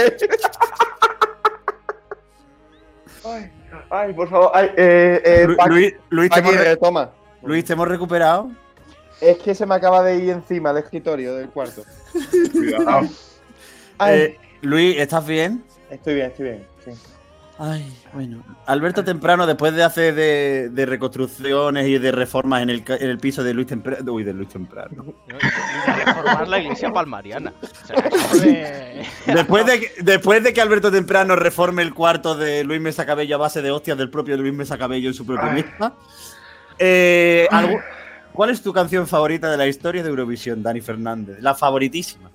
[3.24, 3.50] ay,
[3.90, 4.50] ay, por favor.
[4.54, 7.10] Ay, eh, eh, Lu- Paqui- Luis, Luis, te hemos retoma.
[7.42, 8.50] Luis, te hemos recuperado.
[9.20, 11.84] Es que se me acaba de ir encima el escritorio del cuarto.
[12.52, 13.08] Cuidado.
[13.98, 15.62] Ay, Eh, Luis, ¿estás bien?
[15.90, 16.66] Estoy bien, estoy bien.
[16.84, 16.90] sí.
[17.62, 18.42] Ay, bueno.
[18.64, 23.10] Alberto Temprano, después de hacer de, de reconstrucciones y de reformas en el, ca- en
[23.10, 24.12] el piso de Luis Temprano.
[24.14, 24.88] Uy, de Luis Temprano.
[24.96, 25.14] ¿no?
[25.28, 27.52] Y de reformar la iglesia palmariana.
[27.62, 32.34] O sea, eso de- Después de, que, después de que Alberto Temprano reforme el cuarto
[32.34, 35.26] de Luis Mesa Cabello a base de hostias del propio Luis Mesa Cabello en su
[35.26, 35.92] propia mesa.
[36.78, 37.46] eh,
[38.32, 41.36] ¿Cuál es tu canción favorita de la historia de Eurovisión, Dani Fernández?
[41.42, 42.30] La favoritísima.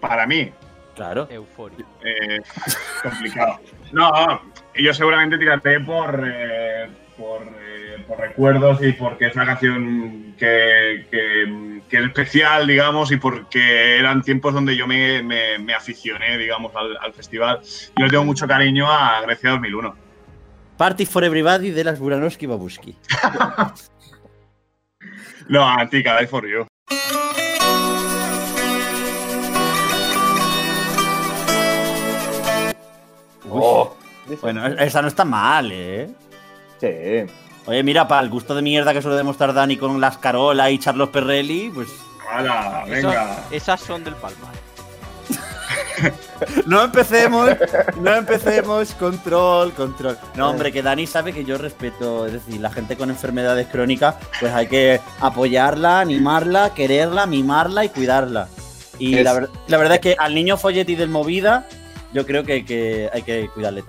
[0.00, 0.52] Para mí,
[0.98, 1.26] Claro.
[1.30, 1.86] Euforia.
[2.04, 2.40] eh,
[3.02, 3.58] complicado.
[3.92, 4.42] No,
[4.74, 11.06] yo seguramente tiraré por, eh, por, eh, por recuerdos y porque es una canción que,
[11.10, 16.36] que- que es especial, digamos, y porque eran tiempos donde yo me, me- me aficioné,
[16.36, 17.60] digamos, al, al festival.
[17.96, 19.96] Yo le tengo mucho cariño a Grecia 2001.
[20.76, 22.94] Party for Everybody de las Buranowski Babuski.
[25.48, 26.66] No, Antica, Die for You.
[33.50, 33.94] Oh,
[34.42, 36.08] Bueno, esa no está mal, ¿eh?
[36.80, 37.32] sí.
[37.66, 40.78] Oye, mira, para el gusto de mierda que suele demostrar Dani con las Carola y
[40.78, 41.88] Charlos Perrelli, pues
[42.30, 43.38] ¡Hala, Eso- venga!
[43.50, 44.52] esas son del Palmar.
[46.66, 47.50] no empecemos,
[48.00, 50.16] no empecemos, control, control.
[50.36, 54.14] No, hombre, que Dani sabe que yo respeto, es decir, la gente con enfermedades crónicas,
[54.40, 58.48] pues hay que apoyarla, animarla, quererla, mimarla y cuidarla.
[58.98, 61.66] Y la, ver- la verdad es que al niño folletti del Movida,
[62.12, 63.84] yo creo que, que hay que cuidarle.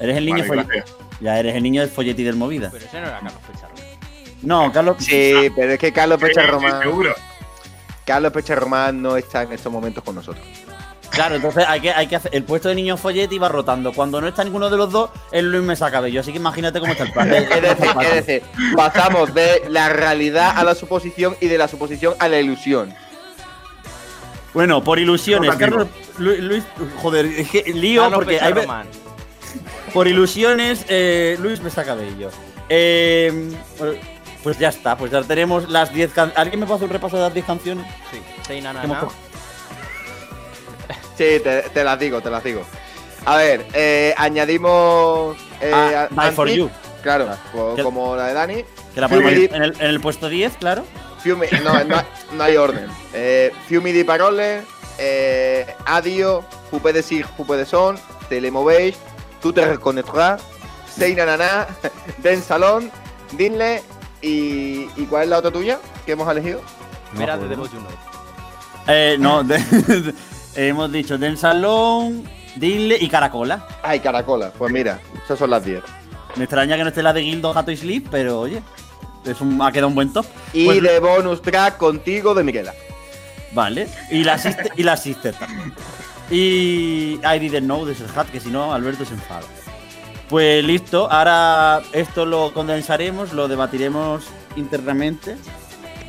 [0.00, 0.84] Eres el niño Vale.
[1.20, 2.70] Ya eres el niño del folletti del Movida.
[2.72, 3.74] Pero ese no era Carlos Pecharro.
[4.42, 4.96] No, Carlos.
[5.00, 6.82] Sí, pero es que Carlos Sí, Pecha sí, Román.
[6.82, 7.14] seguro.
[8.06, 10.44] Carlos Pecha Román no está en estos momentos con nosotros.
[11.10, 12.34] Claro, entonces hay que, hay que hacer.
[12.34, 13.92] El puesto de niño folletti va rotando.
[13.92, 16.20] Cuando no está ninguno de los dos, es Luis Mesa Cabello.
[16.20, 17.32] Así que imagínate cómo está el plan.
[17.34, 18.42] Es decir, es decir,
[18.74, 22.94] pasamos de la realidad a la suposición y de la suposición a la ilusión.
[24.54, 25.54] Bueno, por ilusiones.
[25.56, 25.86] Carlos,
[26.18, 26.64] Lu- Luis,
[27.00, 28.86] joder, es que lío Carlos porque hay ve- Pecharromán.
[29.94, 32.30] por ilusiones, eh, Luis Mesa Cabello.
[32.68, 33.52] Eh,
[34.42, 36.38] pues ya está, pues ya tenemos las 10 canciones.
[36.38, 37.86] ¿Alguien me puede hacer un repaso de las 10 canciones?
[38.10, 39.00] Sí, Seina Hemos Nana.
[39.00, 39.12] co-
[41.16, 42.62] Sí, te, te las digo, te las digo.
[43.26, 45.36] A ver, eh, añadimos.
[45.60, 46.70] Eh, Ah, a- for You.
[47.02, 47.40] Claro, Claro.
[47.52, 48.64] co- ¿Qué- como la de Dani.
[48.94, 50.84] Que la ponemos en el, en el puesto 10, claro.
[51.22, 52.02] Fiumi, no, no,
[52.32, 52.86] no hay orden.
[53.12, 54.62] Eh, Fiumi di parole,
[54.98, 57.98] eh, Adio, Pupe de Sig, Pupe de Son,
[58.28, 58.96] Te le movéis,
[59.40, 60.42] Tú te reconnaîtras,
[60.94, 61.66] Seina Nana,
[62.18, 62.90] Den Salón,
[63.32, 63.82] Dinle
[64.22, 66.60] y, ¿y cuál es la otra tuya que hemos elegido?
[67.16, 67.68] Mira No, de Know.
[68.86, 70.14] Eh, no, de-
[70.56, 73.66] hemos dicho Den Salón, Dinle y Caracola.
[73.82, 74.52] Ay, Caracola.
[74.56, 75.82] Pues mira, esas son las 10.
[76.36, 78.62] Me extraña que no esté la de Gildo, Gato y Sleep, pero oye,
[79.24, 80.26] es un, ha quedado un buen top.
[80.52, 82.74] Y Pues- de bonus track contigo de Miguela.
[83.52, 83.88] Vale.
[84.10, 85.72] Y la sister, y la sister también.
[86.30, 89.42] Y I didn't know de Serhat, que si no, Alberto se enfada.
[90.28, 94.24] Pues listo, ahora esto lo condensaremos, lo debatiremos
[94.56, 95.36] internamente,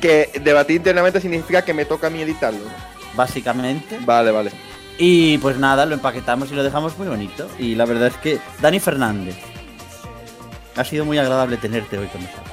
[0.00, 2.60] Que debatir internamente significa que me toca a mí editarlo.
[2.60, 2.92] ¿no?
[3.14, 3.98] básicamente.
[4.04, 4.50] Vale, vale.
[4.98, 7.48] Y pues nada, lo empaquetamos y lo dejamos muy bonito.
[7.58, 9.36] Y la verdad es que Dani Fernández,
[10.76, 12.51] ha sido muy agradable tenerte hoy con nosotros.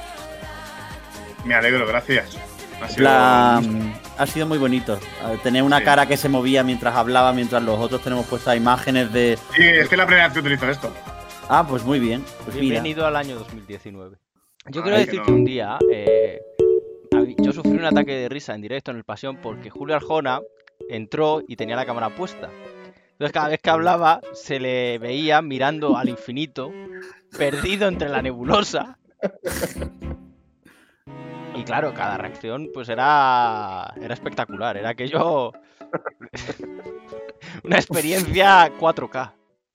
[1.44, 2.36] Me alegro, gracias.
[2.82, 4.94] Ha sido- plan, ha sido muy bonito.
[4.96, 5.84] eh, Tener una Sí.
[5.84, 9.38] cara que se movía mientras hablaba, mientras los otros tenemos puestas imágenes de.
[9.54, 10.92] Sí, es que es la primera vez que utilizo esto.
[11.48, 12.22] Ah, pues muy bien.
[12.44, 12.60] Pues mira.
[12.60, 14.16] Bienvenido al año 2019.
[14.66, 15.26] Yo Ay, quiero que decir no.
[15.26, 16.40] que un día eh,
[17.38, 20.40] yo sufrí un ataque de risa en directo en el Pasión porque Julio Arjona
[20.88, 22.50] entró y tenía la cámara puesta.
[23.12, 26.72] Entonces cada vez que hablaba se le veía mirando al infinito,
[27.36, 28.96] perdido entre la nebulosa.
[31.60, 35.52] Y claro, cada reacción pues era era espectacular, era aquello
[37.64, 39.32] una experiencia 4K.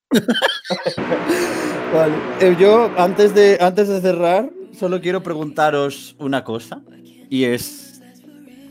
[1.93, 2.15] Vale.
[2.39, 6.81] Eh, yo, antes de, antes de cerrar, solo quiero preguntaros una cosa.
[7.29, 7.84] Y es.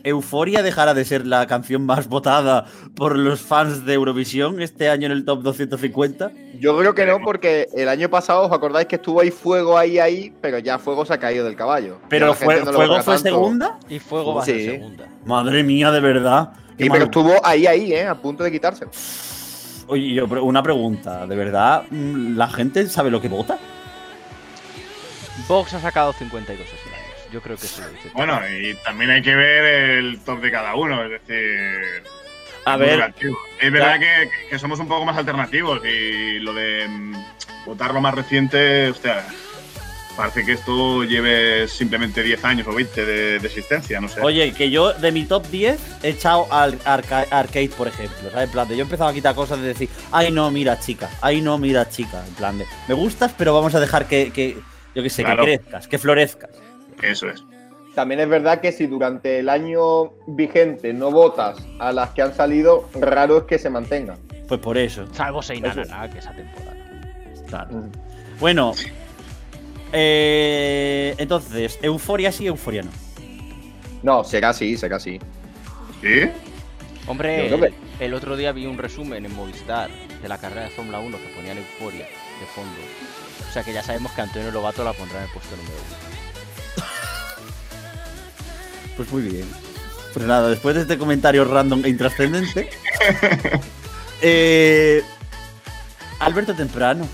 [0.05, 5.07] ¿Euforia dejará de ser la canción más votada por los fans de Eurovisión este año
[5.07, 6.31] en el top 250?
[6.61, 9.99] Yo creo que no, porque el año pasado, ¿os acordáis que estuvo ahí fuego ahí,
[9.99, 10.33] ahí?
[10.41, 11.99] Pero ya fuego se ha caído del caballo.
[12.09, 13.29] ¿Pero fue- no Fuego fue tanto.
[13.31, 13.79] segunda?
[13.89, 14.65] Y Fuego va a ser Sí.
[14.67, 15.09] segunda.
[15.25, 16.51] Madre mía, de verdad.
[16.79, 18.07] Sí, mal- pero estuvo ahí, ahí, ¿eh?
[18.07, 18.87] A punto de quitarse.
[19.87, 23.59] Oye, una pregunta, ¿de verdad mm, la gente sabe lo que vota?
[25.49, 26.94] Vox ha sacado 52 escaños.
[27.35, 27.85] Yo creo que todo.
[28.15, 29.65] Bueno, y también hay que ver
[29.99, 32.05] el top de cada uno, es decir.
[32.65, 33.37] A ver, relativo.
[33.61, 37.15] Es verdad que, que somos un poco más alternativos y lo de mm,
[37.67, 39.25] votar lo más reciente, hostia,
[40.17, 44.21] parece que esto lleve simplemente 10 años o 20 de, de existencia, no sé.
[44.23, 48.31] Oye, que yo de mi top 10 he echado al arca- arcade, por ejemplo.
[48.31, 48.45] ¿sabes?
[48.47, 51.11] En plan de yo he empezado a quitar cosas de decir, ay no, mira chica,
[51.21, 52.25] ay no, mira chica.
[52.29, 54.57] En plan de, me gustas, pero vamos a dejar que, que
[54.95, 55.45] yo qué sé, Claro.
[55.45, 56.51] que crezcas, que florezcas.
[57.03, 57.45] Eso es.
[57.95, 62.35] También es verdad que si durante el año vigente no votas a las que han
[62.35, 64.19] salido, raro es que se mantengan.
[64.49, 65.91] Pues por eso, Salvo Seinana, Eso.
[65.91, 66.77] nada, que esa temporada.
[67.47, 67.83] claro.
[68.41, 68.73] Bueno,
[69.93, 72.91] eh, entonces, euforia sí, euforia no.
[74.03, 75.19] No, será así, será así.
[76.03, 76.29] ¿Sí?
[77.07, 79.89] Hombre, el otro día vi un resumen en Movistar
[80.21, 82.77] de la carrera de Fórmula 1 que ponían euforia de fondo.
[83.49, 86.24] O sea que ya sabemos que Antonio Lobato la pondrá en el puesto número uno.
[88.97, 89.47] Pues muy bien.
[90.13, 92.71] Pues nada, después de este comentario random e intrascendente.
[94.23, 95.03] eh,
[96.21, 97.07] Alberto Temprano.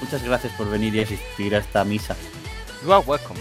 [0.00, 2.16] Muchas gracias por venir y asistir a esta misa
[2.84, 3.38] You are welcome.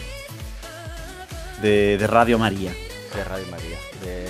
[1.61, 2.71] de, de Radio María.
[3.15, 3.77] De Radio María.
[4.03, 4.25] De...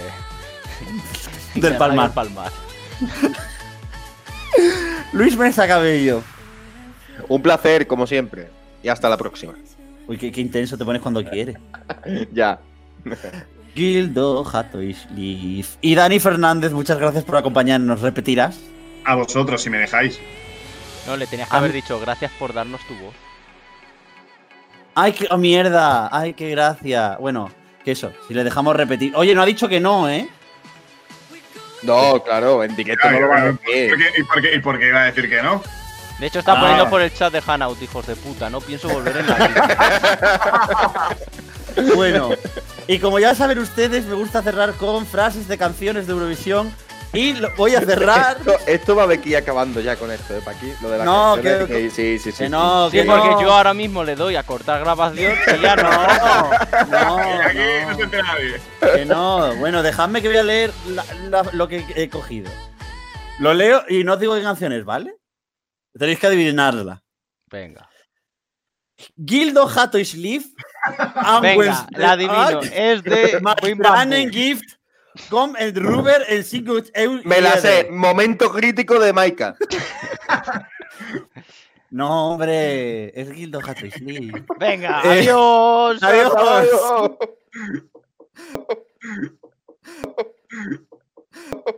[1.56, 2.14] Del de Radio Palmar.
[2.14, 2.52] Palmar.
[5.14, 6.24] Luis Mesa Cabello.
[7.28, 8.50] Un placer, como siempre.
[8.84, 9.54] Y hasta la próxima.
[10.08, 11.58] Uy, qué, qué intenso te pones cuando quieres.
[12.32, 12.60] Ya.
[13.76, 15.76] Gildo, Jato y Leaf.
[15.82, 18.02] Y Dani Fernández, muchas gracias por acompañarnos.
[18.02, 18.60] ¿Repetirás?
[19.06, 20.20] A vosotros, si me dejáis.
[21.08, 23.14] No, le tenías que haber dicho gracias por darnos tu voz.
[24.94, 26.10] ¡Ay, qué oh, mierda!
[26.12, 27.18] ¡Ay, qué gracia!
[27.20, 27.50] Bueno,
[27.86, 29.14] que eso, si le dejamos repetir.
[29.16, 30.28] Oye, no ha dicho que no, ¿eh?
[31.84, 33.96] No, claro, en directo no lo van a ¿Por decir.
[34.18, 35.64] ¿Y por qué, y por qué iba a decir que no?
[36.20, 36.60] De hecho, está Ah.
[36.60, 38.50] poniendo por el chat de Hanout, hijos de puta.
[38.50, 41.08] No pienso volver en la vida.
[41.96, 42.30] Bueno,
[42.88, 46.74] y como ya saben ustedes, me gusta cerrar con frases de canciones de Eurovisión.
[47.14, 48.38] Y lo voy a cerrar.
[48.38, 50.42] Esto, esto va a aquí acabando ya con esto, ¿eh?
[50.46, 52.38] Pa' aquí, lo de la No, que- que- sí, sí, sí.
[52.38, 52.50] Que sí.
[52.50, 53.42] no, Sí, que porque no.
[53.42, 55.90] yo ahora mismo le doy a cortar grabación y ya no.
[56.90, 58.62] No, Aquí no se no, entera nadie.
[58.96, 59.54] que no.
[59.58, 62.50] Bueno, dejadme que voy a leer la- la- lo que he cogido.
[63.40, 65.14] Lo leo y no os digo qué canciones, ¿vale?
[65.94, 67.04] Tenéis que adivinarla.
[67.48, 67.90] Venga.
[69.28, 70.46] Gildo Hato y Sleeve.
[71.42, 72.62] Venga, la adivino.
[72.74, 73.40] Es de.
[73.42, 74.76] Matranen Gift.
[75.30, 76.86] Com el Ruber el Sigurd.
[77.26, 77.88] Me la sé.
[77.92, 79.56] Momento crítico de Maika.
[81.92, 83.12] No, hombre.
[83.20, 84.46] Es Gildo Hato y Sleeve.
[84.58, 86.02] Venga, Eh, adiós.
[86.02, 86.34] Adiós.
[86.38, 87.12] Adiós.